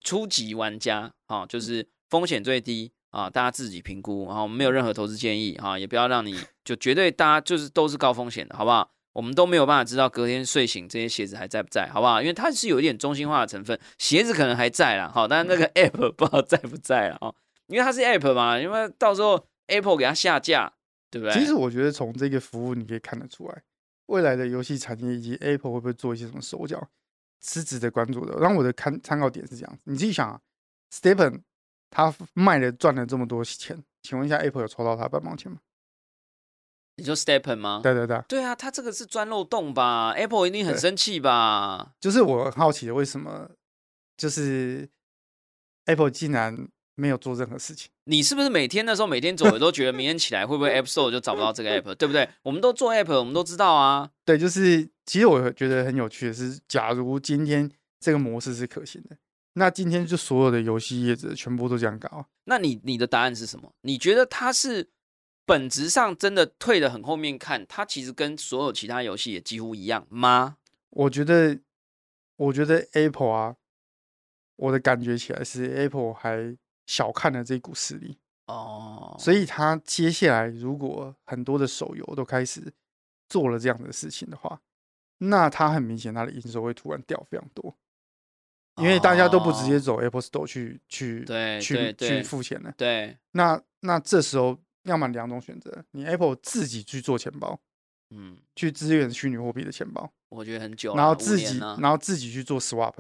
[0.03, 8.91] 初级玩家啊，就是风险最低啊，大家自己评估，然后没有任何投资建议啊，也不要让你就绝对大家就是都是高风险的，好不好？
[9.15, 12.21] 我们都没有办法知道隔天睡醒这些鞋子还在不在，好不好？
[12.21, 17.35] 因为它是有一点中心化的成分，鞋子可能还在啦，好，但是那个 app 不知道在不在了哦，
[17.69, 20.71] 因为它是 app 嘛，因为到时候 Apple 给它下架，
[21.11, 21.33] 对不对？
[21.33, 23.63] 其实我觉得从这个服务你可以看得出来，
[24.09, 26.87] 未来的游戏产业以及 Apple 会不会做一些什么手脚，
[27.43, 28.39] 是值得关注的。
[28.39, 30.39] 然后我的看参考点是这样，你自己想啊
[30.93, 31.41] ，Stephen
[31.97, 35.57] 他卖了赚了这么多钱，请问一下 Apple 有抽到他半毛钱吗？
[36.97, 37.81] 你说 Stepen 吗？
[37.83, 41.95] 对对对，对啊，他这个是钻漏洞吧？Apple 一定很生气吧？
[41.99, 43.51] 就是我很好奇的，为什么
[44.15, 44.87] 就是
[45.87, 47.91] Apple 竟然没有做任何事情？
[48.05, 52.29] 你是不是每天那时候每天走，都觉得明天起来会不会 App Store 就找不到这个 App，对不对？
[52.43, 54.11] 我们都做 App，我们都知道啊。
[54.27, 59.17] 对，就是其实我觉得很有趣的是，假如今天这个模式是可行的，
[59.59, 62.27] 那今天就所有的游戏业者全部都这样搞啊。
[62.45, 63.73] 那你你的答案是什么？
[63.81, 64.91] 你觉得它是
[65.47, 70.59] 本质上真的退的很后面看，它其实跟所有其他游戏也几乎一样吗？
[70.91, 71.59] 我觉得，
[72.37, 73.57] 我觉得 Apple 啊，
[74.57, 82.73] 我的感觉起来是 Apple 还小看了这股势力，哦，所以它接下来如果很多的手游都开始
[83.29, 84.61] 做了这样的事情的话，
[85.19, 87.75] 那它很明显它的营收会突然掉非常多，
[88.77, 97.59] 因为大家都不直接哦走 Apple Store 去去对对去去付钱了，对，那那这时候要么两种选择，你 Apple 自己去做钱包，
[98.11, 100.11] 嗯，去支援虚拟货币的钱包。
[100.29, 102.95] 我觉得很久然后自己，然后自己去做 swap，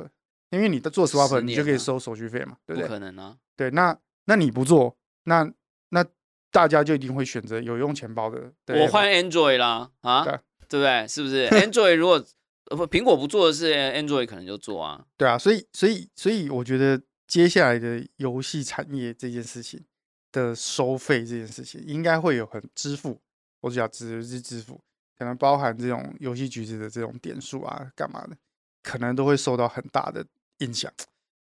[0.50, 2.94] 因为你的做 swap，你就可以收手续费嘛，对不对不？
[2.94, 3.36] 可能啊。
[3.56, 3.96] 对，那
[4.26, 5.50] 那你不做，那
[5.90, 6.04] 那
[6.50, 8.52] 大家就一定会选择有用钱包的。
[8.64, 10.24] 的我换 Android 啦，啊，
[10.68, 11.06] 对不对？
[11.08, 12.24] 是不是 Android 如果呃
[12.70, 15.04] 不苹果不做的事，Android 可能就做啊。
[15.16, 19.84] 对啊，所以所以所以我觉得接下来的游戏产业这件事情
[20.32, 23.20] 的收费这件事情，应该会有很支付，
[23.60, 24.80] 我只要支是支付，
[25.18, 28.36] 可能包含这种游戏局子的这种点数啊，干嘛的，
[28.82, 30.26] 可能都会受到很大的
[30.58, 30.92] 影响。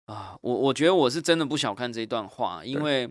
[0.06, 3.08] 啊，我我觉得我是真的不小看这一段话，因为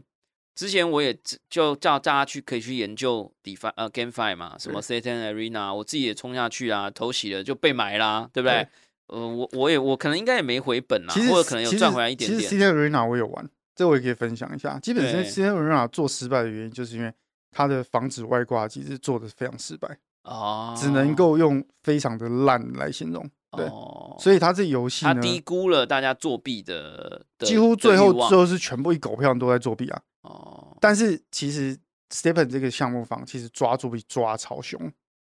[0.60, 1.18] 之前我也
[1.50, 8.68] 就叫大家去可以去研究 DeFi 呃 GameFi 嘛，什么 Satan Arena，我自己也冲下去啊，头洗了就被埋啦，对不对？
[9.08, 14.78] 呃，我我也我可能应该也没回本啦，其实或者可能有赚回来一点点其实 Satan Arena 我有玩，这我也可以分享一下。
[14.80, 17.14] 基本上 Satan Arena 做失败的原因，就是因为
[17.52, 23.26] 它的防止外挂机制做的非常失败，哦，只能够用非常的烂来形容。
[23.52, 30.02] 对，哦，所以他这游戏，他低估了大家作弊的，的几乎最后最后是全部一狗票都在作弊啊。
[30.22, 31.78] 哦但是其实
[32.10, 34.80] Stephen 这个项目方其实抓作弊抓超凶，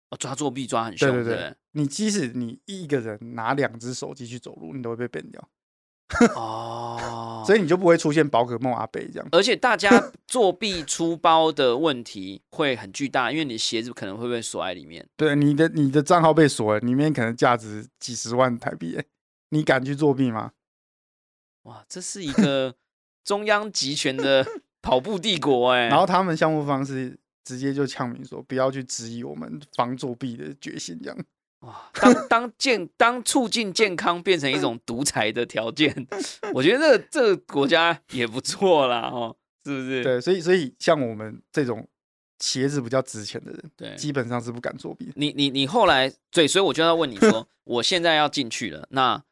[0.09, 5.49] 哦抓作弊抓很凶，对对对对，你即使你一个人拿两只手机去走路，你都会被 ban 掉，
[6.35, 9.27] 哦， 所以你就不会出现宝可梦阿北这样。
[9.31, 15.07] 而且大家作弊出包的问题会很巨大，因为你鞋子可能会被锁在里面。
[15.15, 18.99] 对，你的你的账号被锁了，里面可能价值几十万台币，
[19.49, 20.51] 你敢去作弊吗？
[21.63, 22.75] 哇，这是一个
[23.23, 24.45] 中央集权的
[24.81, 31.17] 跑步帝国哎、 然后他们项目方是直接就呛明说，不要去质疑我们防作弊的决心，这样。
[31.63, 36.07] 哇，当 当健当促进健康变成一种独裁的条件，
[36.53, 39.35] 我觉得这个这个国家也不错啦哦，
[39.65, 40.03] 是不是？
[40.03, 41.87] 对，所以所以像我们这种
[42.39, 45.11] 鞋子比较值钱的人，对基本上是不敢作弊。
[45.15, 48.85] 你你你后来对，所以我就要问你说， 我现在要进去了。
[48.91, 49.23] 那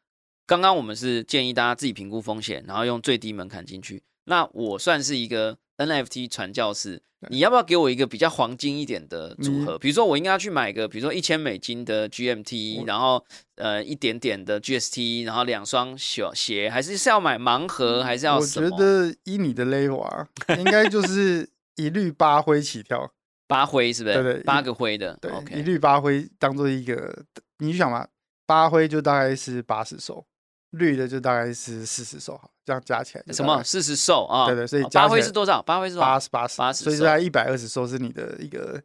[0.46, 4.02] 刚刚我们是建议大家自己评估风险，然后用最低门槛进去。
[4.24, 7.00] 那我算是一个 NFT 传教士，
[7.30, 9.78] 你要不要给我一个比较黄金一点的组合？
[9.78, 13.24] 比如说我应该要去买个，比如说一千美金的 GMT，然后
[13.56, 18.70] 呃一点点的 GST，然后两双小鞋，还是是要买盲盒，还是要我什么？
[18.70, 23.10] 觉得依你的 level 啊，应该就是一律八灰起跳，
[23.48, 24.22] 八灰是不是？
[24.22, 25.16] 对对八个灰的。
[25.20, 27.24] 对，一 OK，律八灰当做一个，
[27.58, 28.06] 你就想嘛，
[28.46, 30.24] 八灰就大概是八十手，
[30.72, 34.46] 绿的就大概是四十手，好，这样加起来什么四十兽啊？
[34.46, 35.62] 对对所以哦八加灰是多少？
[35.62, 36.06] 八灰是多少？
[36.30, 38.82] 八十八十，所以大概一百二十手是你的一个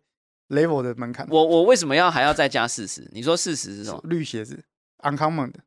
[0.49, 1.27] level 的门槛。
[1.29, 3.09] 我我为什么要还要再加四十？
[3.11, 4.01] 你说四十是什么？
[4.03, 4.63] 绿鞋子
[4.99, 5.59] uncommon 的，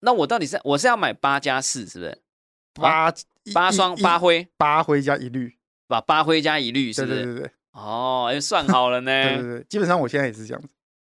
[0.00, 2.18] 那我到底是我是要买八加四，是不是？
[2.74, 3.12] 八
[3.54, 7.16] 八双八灰，八灰加一绿，把八灰加一绿，是不是？
[7.16, 10.68] 对对对对哦，哎，算好了 对对呢，对，基本上我现在也是这样子。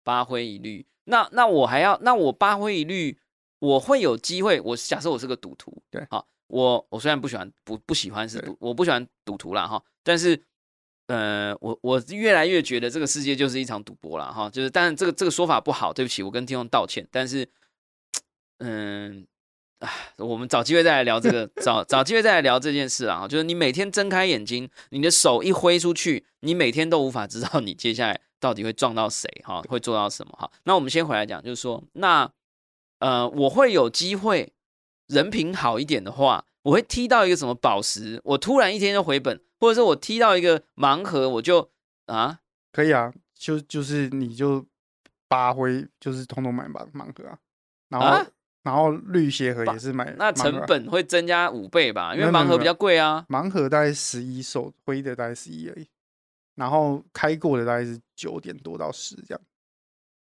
[0.02, 0.84] 八灰一绿。
[1.04, 3.18] 那那我还要，那我八灰一绿，
[3.64, 4.60] 我会有机会。
[4.60, 10.42] 我假设我是个赌徒，对好，我我虽然不喜欢不不喜欢是赌，我不喜欢赌徒啦哈，但是。
[11.06, 17.06] 呃，我我越来越觉得这个世界就是一场赌博了哈，就是，但是这个这个说法不好，对不起，我跟听众道歉。
[17.12, 17.46] 但是，
[18.60, 19.26] 嗯，
[19.80, 23.28] 啊，我们找机会再来聊这个，找找机会再来聊这件事啊。
[23.28, 30.50] 就是你每天睁开眼睛，你的手一挥出去，你每天都无法知道你接下来到底会撞到谁哈，会做到什么哈。
[30.62, 32.26] 那我们先回来讲，就是说，那
[33.04, 34.54] 呃，我会有机会
[35.08, 41.70] 人品好一点的话，我会踢到一个什么宝石，我突然一天就回本，或者是我踢到一个盲盒，我就
[42.06, 42.40] 啊，
[42.72, 44.64] 可以啊，就就是你就
[45.28, 47.38] 八灰就是通通买盲盲盒啊，
[47.90, 48.26] 然后、啊
[48.62, 52.14] 然后绿鞋盒也是买那成本会增加五倍吧？
[52.14, 53.26] 因为盲盒比较贵啊。
[53.28, 55.86] 盲盒大概十一手，灰的大概十一而已，
[56.54, 59.40] 然后开过的大概是九点多到十这样，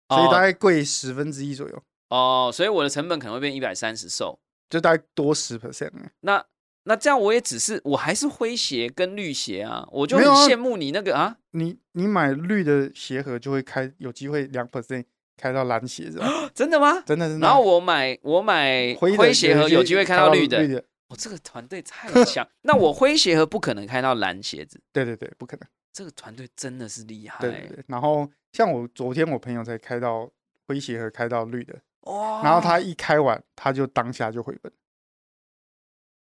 [0.08, 4.38] 所以大哦概贵十分之一左右，哦，所以我的成本可能会变一百三十售。
[4.68, 5.90] 就大概多十 percent。
[6.20, 6.44] 那
[6.84, 15.04] 那这样我也只是我还是灰鞋跟绿鞋啊，我就很羡慕你那个啊，你你买绿的鞋盒就会开有机会两 percent
[15.36, 17.02] 开到蓝鞋子啊， 真的吗？
[17.06, 17.46] 真的真的。
[17.46, 22.46] 然后我买我买灰鞋盒有机会开到绿的，绿的，我这个团队太强。
[22.62, 25.68] 那我灰鞋盒不可能开到蓝鞋子，对对对，不可能。
[25.92, 27.38] 这个团队真的是厉害。
[27.40, 27.84] 对对对。
[27.86, 30.30] 然后像我昨天我朋友才开到
[30.66, 34.72] 灰鞋盒开到绿的，哇然后他一开完他就当下就回本，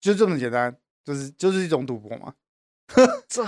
[0.00, 2.34] 就这么简单，就是就是一种赌博嘛。
[3.28, 3.44] 这，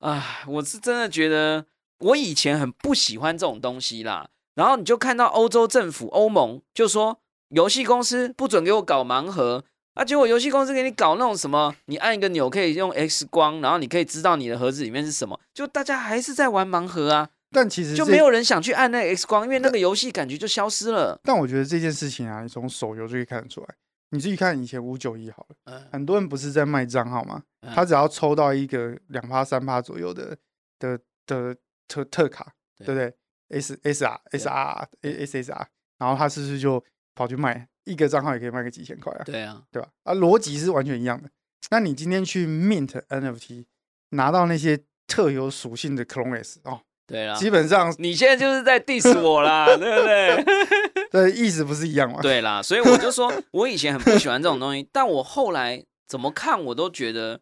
[0.00, 1.66] 啊，我是真的觉得
[1.98, 4.30] 我以前很不喜欢这种东西啦。
[4.54, 7.20] 然后你就看到欧洲政府、欧盟就说
[7.50, 9.64] 游戏公司不准给我搞盲盒，
[9.94, 21.18] 啊，结果游戏公司给你搞那种什么，你按一个钮可以用 X 光，然后你可以知道你的盒子里面是什么，就大家还是在玩盲盒啊，但其实就没有人想去按那个 X 光，因为那个游戏感觉就消失了。
[21.22, 23.74] 但我觉得这件事情啊，你从手游就可以看得出来。
[24.10, 27.42] 你自己看以前五九一好了，嗯，很多人不是在卖账号吗？
[27.60, 30.36] 嗯他只要抽到一个两趴三趴左右的
[30.78, 31.54] 的的
[31.86, 35.68] 特特卡，对对不对？S S R 对 S R S S R，
[35.98, 36.82] 然后他是不是就
[37.14, 39.24] 跑去卖一个账号也可以卖个几千块啊？
[39.24, 39.88] 对啊，对吧？
[40.04, 41.28] 啊，逻辑是完全一样的。
[41.70, 43.66] 那你今天去 mint NFT，
[44.10, 50.44] 拿到那些特有属性的 Clone S 哦，对啊，基本上你现在就是在 diss 我啦， 对不对？
[51.10, 52.18] 对意思不是一样吗？
[52.20, 57.40] 对啦，所以我就说，我以前很不喜欢这种东西， 但我后来怎么看，我都觉得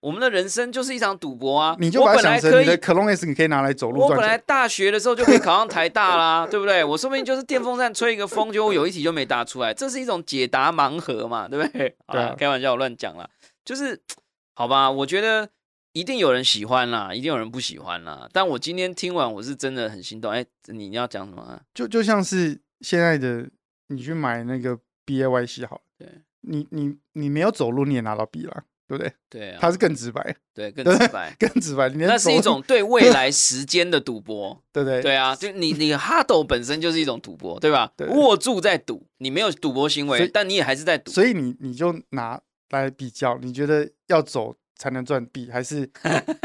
[0.00, 1.76] 我们的人生就是一场赌博啊。
[1.78, 4.38] 你就我把它想成本来可以你的 Clone S，你可以拿来走路我本来。
[4.38, 6.82] 大学的时候就可以考上台大啦，对不对？
[6.82, 11.94] 我说不定就是电风扇吹一个风，就有一题就没答出来，这是一种解答盲盒嘛，对不对？
[12.06, 13.28] 好啦对啊开玩笑，我乱讲啦，
[13.62, 14.00] 就是
[14.54, 15.46] 好吧，我觉得
[15.96, 18.28] 一定有人喜欢啦，一定有人不喜欢啦。
[18.30, 20.30] 但我今天听完，我是真的很心动。
[20.30, 21.58] 哎，你要讲什么啊？
[21.72, 23.48] 就就像是现在的
[23.86, 26.06] 你去买那个 B A Y C 好了，对
[26.42, 29.10] 你你你没有走路你也拿到 B 了，对不对？
[29.30, 31.34] 对啊，它是更直白，对更直白。
[31.38, 31.88] 更直白。
[31.96, 35.00] 那是一种对未来时间的赌博， 对不对？
[35.00, 37.90] 对啊，就你你哈斗本身就是一种赌博，对吧？
[37.96, 41.10] 对握住在赌，你没有赌博行为，但你也还是在赌。
[41.10, 42.38] 所以你你就拿
[42.68, 45.88] 来比较，你觉得要走才能赚币，还是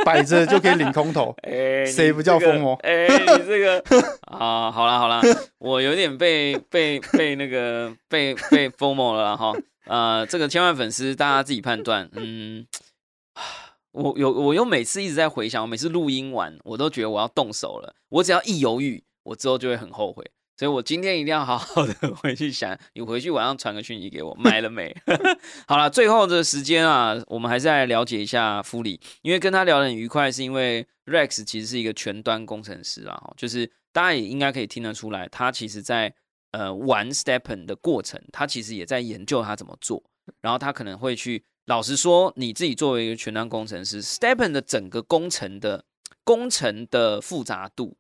[0.06, 1.36] 摆着就可以领空投？
[1.44, 3.84] 哎，谁不叫疯魔哎，你这个
[4.28, 5.22] 啊，好啦好啦，
[5.60, 9.54] 我有点被被被那个被被 FOMO 了哈。
[9.86, 12.10] 呃，这个千万粉丝大家自己判断。
[12.14, 12.66] 嗯，
[13.92, 17.94] 我有我又每次一直在回想，我每次录音完，我都觉得我要动手了。
[18.10, 20.24] 我只要一犹豫，我之后就会很后悔。
[20.62, 24.96] 所以我今天一定要好好的 回去想，你回去晚上传个讯息给我，买了没？
[25.68, 36.14] 好了，最后的时间啊，我们还是来了解一下夫里，因为跟他聊得很愉快，是因为 Rex 其实是一个全端工程师啊，就是大家也应该可以听得出来，他其实在
[36.52, 40.04] 呃玩 Stepen 的过程，他其实也在研究他怎么做，
[40.42, 45.86] 然后他可能会去，老实说，你自己作为一个全端工程师，Stepen 的整个工程的
[46.24, 47.98] 工程的复杂度。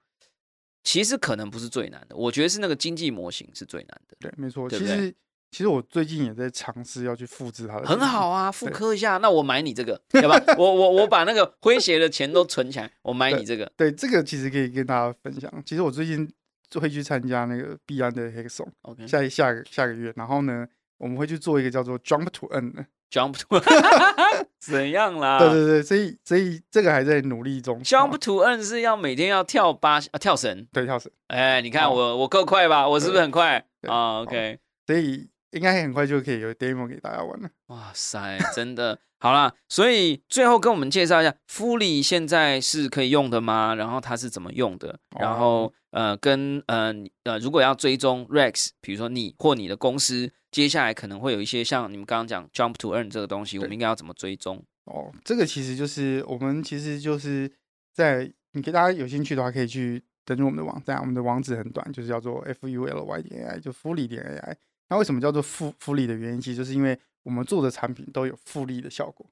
[0.83, 4.17] 其实可能不是最难的，我觉得是那个经济模型是最难的。
[4.19, 4.67] 对，没错。
[4.67, 5.15] 对对其实
[5.51, 8.29] 其实我最近也在尝试要去复制它的，很好。
[8.29, 10.41] 啊，复刻一下，那我买你这个，要吧？
[10.57, 13.71] 我我我把那个诙谐的钱都存起来，我买你这个。
[13.75, 15.51] 对，这个其实可以跟大家分享。
[15.65, 16.31] 其实我最近
[16.69, 20.65] 就会去参加那个币安的 Hackathon，OK，下一下个下个月，然后呢，
[20.97, 22.85] 我们会去做一个叫做 Jump to N 的。
[23.11, 23.59] Jump to
[24.59, 25.37] 怎样啦？
[25.39, 27.83] 对对对，所以所以这个还在努力中。
[27.83, 30.65] jump 哦 to N 是要每天要跳八啊跳绳。
[30.71, 32.87] 对跳绳，哎，你看好我我够快吧？
[32.87, 37.49] 我是不是很快对啊好？OK，所以应该很快就可以有 demo 给大家玩了。
[37.67, 43.75] 哇塞，真的好啦，所以最后跟我们介绍一下，Fully 现在是可以用的吗？
[43.75, 44.97] 然后它是怎么用的？
[45.19, 54.63] 然后呃，跟呃呃，如果要追踪 Rex，比如说你或你的公司，接下来可能会有一些像你们刚刚讲 Jump to Earn 这个东西，我们应该要怎么追踪？
[54.85, 57.51] 哦，这个其实就是我们其实就是
[57.93, 64.57] 在你给大家有兴趣的话，可以去登录我们的网站，我们的网址很短，就是叫做 f u l y 点 a i，就 Fully 点 a i。
[64.89, 69.25] 那为什么叫做复复利的原因，其实就是因为我们做的产品都有复利的效果。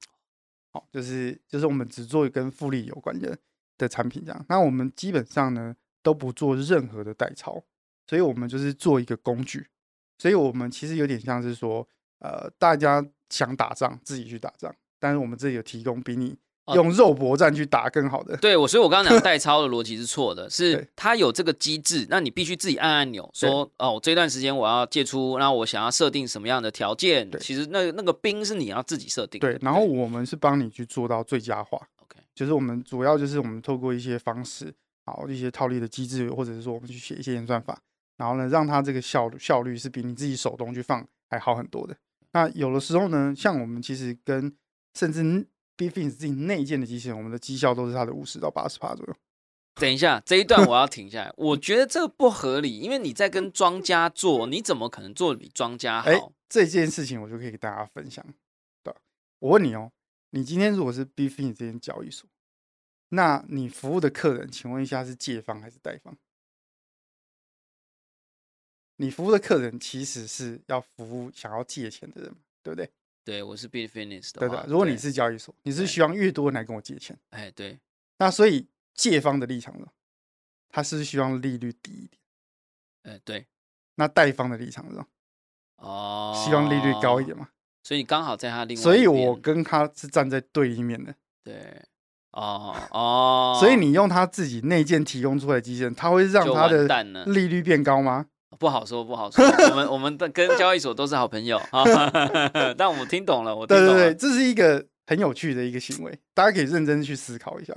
[0.72, 3.36] 好，就是就是我们只做跟复利有关的
[3.76, 4.46] 的产品这样。
[4.48, 7.62] 那我们基本上呢都不做任何的代抄，
[8.06, 9.66] 所以我们就是做一个工具。
[10.18, 11.86] 所以我们其实有点像是说，
[12.18, 16.36] 呃，大家想打仗自己去打仗，但是我们这里有提供比你。
[16.74, 19.20] 用肉搏战去打更好的，对我，所以我刚刚讲。
[19.24, 29.80] 代抄的逻辑是错的，是它有这个机制，那你必须自己按按钮，说哦，这段时间我要借出，然后我想要设定什么样的条件，其实那那个兵是你要自己设定，对，然后。
[29.80, 34.72] 我们是帮你去做到最佳化，OK，就是我们主要就是我们透过一些方式，
[35.04, 37.80] 好一些套利的机制，或者是说我们去写一些演算法，
[38.16, 41.96] 然后呢，让它这个效效率是比你自己手动去放还好很多的。
[42.32, 44.56] 那有的时候呢，像我们其实跟
[44.94, 45.46] 甚至。
[45.80, 49.14] Bfin 自己内建的机器人，我们的绩效都是它的五十到八十帕左右。
[49.76, 51.32] 等一下，这一段我要停下来。
[51.38, 56.32] 我觉得这个不合理，因为你在跟庄家做，你怎么可能做的比庄家好？
[56.50, 58.22] 这件事情我就可以给大家分享。
[58.82, 58.94] 对，
[59.38, 59.90] 我问你哦，
[60.32, 62.28] 你今天如果是 Bfin 这间交易所，
[63.10, 66.16] 那你服务的客人，请问一下是借方还是贷方？
[68.96, 72.90] 你服务的客人其实是要服务想要借钱的人，对不对？
[73.24, 74.40] 对，我是 b i t f i n i s 的。
[74.40, 77.18] 对的，如果你是交易所，你是希望越多人来跟我借钱。
[77.30, 77.78] 哎，对。
[78.18, 79.86] 那所以借方的立场呢，
[80.68, 82.20] 他是希望利率低一点。
[83.02, 83.46] 哎，对。
[83.94, 85.06] 那贷方的立场呢？
[85.76, 87.50] 哦，希望利率高一点嘛。
[87.82, 91.14] 所以刚好在他另外，所以我跟他是站在对立面的。
[91.42, 91.82] 对。
[92.32, 93.56] 哦哦。
[93.60, 96.86] 所以你用他自己内建提供出来的机器人，他会让他的
[97.26, 98.26] 利率变高吗？
[98.58, 99.44] 不好说，不好说。
[99.70, 101.84] 我们我们的跟交易所都是好朋友 啊，
[102.76, 107.72] 但我听懂了，我对对对，这是一个很有趣的一个行为，大家可以认真去思考一下。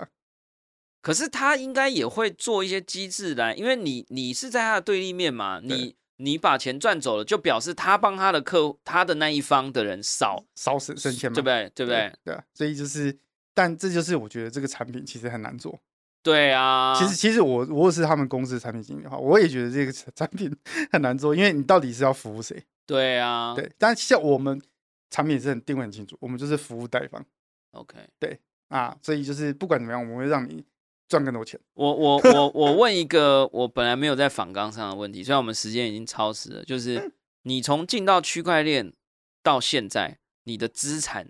[1.01, 11.71] 可是他应该也会做一些机制来，因为你你是在他的对立面嘛，你你把钱赚走了，就表示他帮他的客他的那一方的人少少省省钱嘛，对不对？
[11.75, 12.13] 对不对？
[12.23, 13.17] 对，所以就是，
[13.53, 15.79] 但这就是我觉得这个产品其实很难做。
[16.21, 20.49] 对啊，其实其实我如果是他们公司的产品经理的话，我也觉得这个 产品
[20.89, 22.63] 很难做，因为你到底是要服务谁？
[22.85, 23.69] 对啊，对。
[23.77, 24.61] 但像我们
[25.09, 27.23] 产品是很定位很清楚，我们就是服务贷方。
[27.71, 28.39] OK，对
[28.69, 30.63] 啊，所以就是不管怎么样，我们会让你
[31.09, 31.59] 赚更多钱。
[31.73, 38.93] 我我我我问一个我本来没有在访纲上的问题，虽然我们时间已经超时了，就是你从进到区块链
[39.41, 41.29] 到现在，你的资产，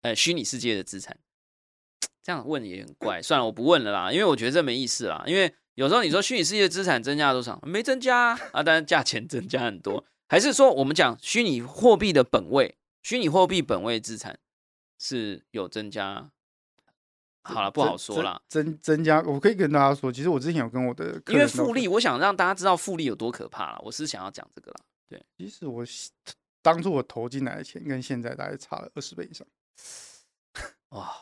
[0.00, 1.16] 呃，虚拟世界的资产。
[2.22, 5.24] 这样问也很怪，算了，我不问了啦，因为我觉得这没意思啦。
[5.26, 10.04] 因为有时候你说虚拟世界资产增加多少，没增加啊，但是价钱增加很多。
[10.28, 14.38] 还是说我们讲虚拟货币的本位，虚拟货币本位资产
[14.98, 16.30] 是有增加？
[17.42, 18.40] 好了，不好说了。
[18.48, 23.80] 增增加，我可以跟大家说，其实我之前有跟我的，因为复利，我想让大家知道复利有多可怕了。
[23.84, 24.80] 我是想要讲这个啦。
[25.08, 25.84] 对，其实我
[26.62, 29.44] 当初我投进来的钱跟现在大概差了二十倍以上。
[30.90, 31.12] 哇。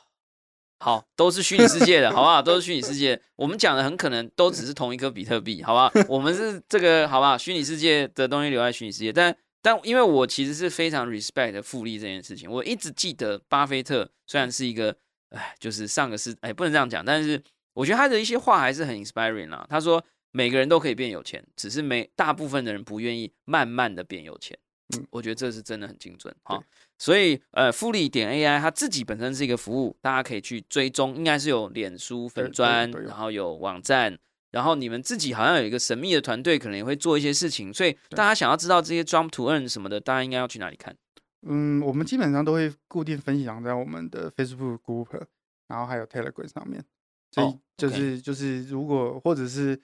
[0.82, 2.40] 好，都是虚拟世界的， 好不好？
[2.40, 3.20] 都是虚拟世界。
[3.36, 5.92] 我们讲的很可能都只是同一颗比特币，好不好？
[6.08, 7.36] 我们是这个，好不好？
[7.36, 12.50] 虚拟世界的东西留在虚拟世界，但但因为我其实是非常 respect 复利这件事情。
[12.50, 14.96] 我一直记得巴菲特虽然是一个，
[15.28, 17.42] 哎，就是上个世，哎，不能这样讲，但是
[17.74, 19.66] 我觉得他的一些话还是很 inspiring 啦。
[19.68, 20.02] 他说
[20.32, 24.58] 每个人都可以变有钱，只是没大部分的人不愿意慢慢的变有钱。
[24.96, 26.62] 嗯，我觉得这是真的很精准哈。
[26.98, 34.18] 所以，呃，复利点 AI 它自己本身是一个服务，大家可以去追踪，应该是有脸书粉砖，然后有网站，
[34.50, 37.72] 然后你们自己好像有一个神秘的团队，可能也会做一些事情。
[37.72, 40.94] 所以，大家想要知道这些 Jump to Earn 什么的，大家应该要去哪里看？
[41.46, 45.22] 嗯，我们基本上都会固定分享在我们的 Facebook Group，
[45.68, 46.84] 然后还有 Telegram 上面。
[47.32, 49.80] 所以，就是就是如果或者是。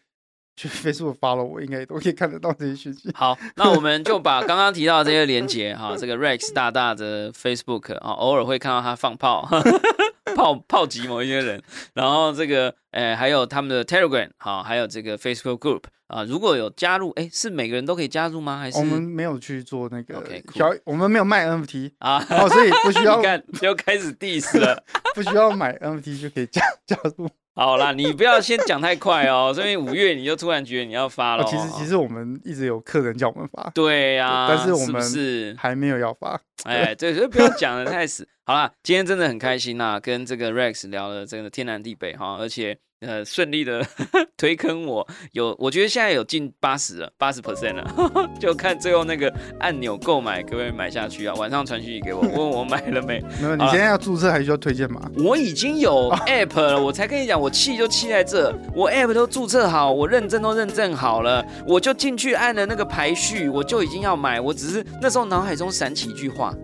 [0.57, 3.11] 去 Facebook 发了，我应该都可以看得到这些讯息。
[3.15, 9.47] 好，那我们就把刚刚提到这些连接哈，这个 Rex 大大的 Facebook 啊，偶尔会看到他放炮，
[10.35, 11.63] 炮炮击某一些人。
[11.93, 18.59] 然后这个，诶，还有他们的 Telegram 好，还有这个 Facebook Group 啊，如果有加入，哎，是每个人都可以加入吗？
[18.59, 20.23] 还是我们没有去做那个
[20.55, 23.21] 小，我们没有卖 NFT 啊，所以不需要，
[23.61, 24.83] 就开始 diss 了，
[25.15, 27.29] 不需要买 NFT 就可以加加入。
[27.57, 36.39] 好啦，你不要先讲太快哦， 所以五月你就突然觉得你要发了、啊其实其实我们一直有客人叫我们发，对呀、但是我们是还没有要发。
[36.65, 38.29] 哎，对，所以不要讲的太死。
[38.45, 43.85] 好啦，今天真的很开心呐、跟这个 Rex 聊了真的天南地北哈，而且呃顺利的
[44.37, 47.85] 推坑我，有我觉得现在有近八十了，八十 percent 了，
[48.41, 51.35] 就看最后那个按钮购买可不可以买下去啊？
[51.35, 53.21] 晚上传讯息给我，问我买了没？
[53.41, 55.11] 没有，你现在要注册还需要推荐码？
[55.19, 66.55] 我已经有 app 了，我才跟你讲，我气就气在这，我 app 都注册好，我认证都认证好了，我就进去按了那个排序，我就已经要买，我只是那时候脑海中闪起一句话：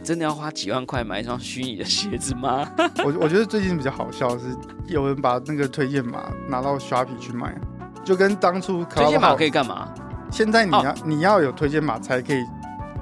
[0.00, 2.66] 你真的要花几万块买一双虚拟的鞋子吗？
[3.04, 4.46] 我我觉得最近比较好笑的是，
[4.86, 7.54] 有人把那个推荐码拿到 Shopee 去卖，
[8.02, 9.92] 就跟当初推荐码可以，以干嘛？
[10.32, 12.42] 现在你要、你要有推荐码才可以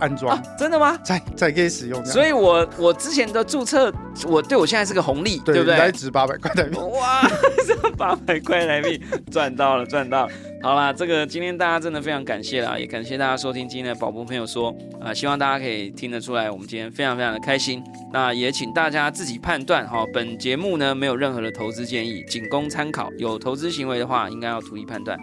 [0.01, 0.99] 安装，啊，真的吗？
[1.05, 2.05] 才才可以使用。
[2.05, 3.93] 所以我我之前的注册，
[4.27, 5.75] 我对我现在是个红利，对对不对？
[5.77, 6.77] 应该值八百块台币。
[6.79, 7.23] 哇，
[7.65, 10.33] 这八百块台币赚到了，赚到了！
[10.61, 17.83] 好啦，这个今天大家真的非常感谢啦，也感谢大家收听今天的宝博朋友说啊、希望大家可以听得出来，我们今天非常非常的开心。
[18.13, 23.09] 那也请大家自己判断哈、本节目呢没有任何的投资建议，仅供参考。
[23.19, 25.17] 有投资行为的话，应该要独立判断。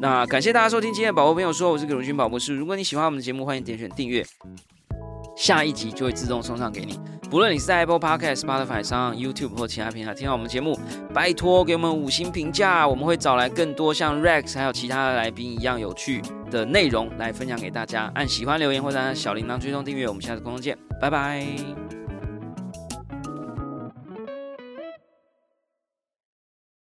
[0.00, 2.54] 那感谢大家收听今天的宝博朋友说，我是葛荣勋宝博士。
[2.54, 4.24] 如果你喜欢我们的节目，欢迎点选订阅，
[5.38, 6.98] 下一集就会自动送上给你。
[7.30, 10.78] 不论你是在 Apple Podcast、Spotify 上、YouTube 或其他平台听到我们节目，
[11.14, 18.10] 拜托给我们五星评价，我们会找来更多像 Rex 还有其他的来宾一样有趣的内容来分享给大家。
[18.14, 22.07] 按喜欢留言或者按小铃铛追踪订阅，我们下次空中见，拜拜。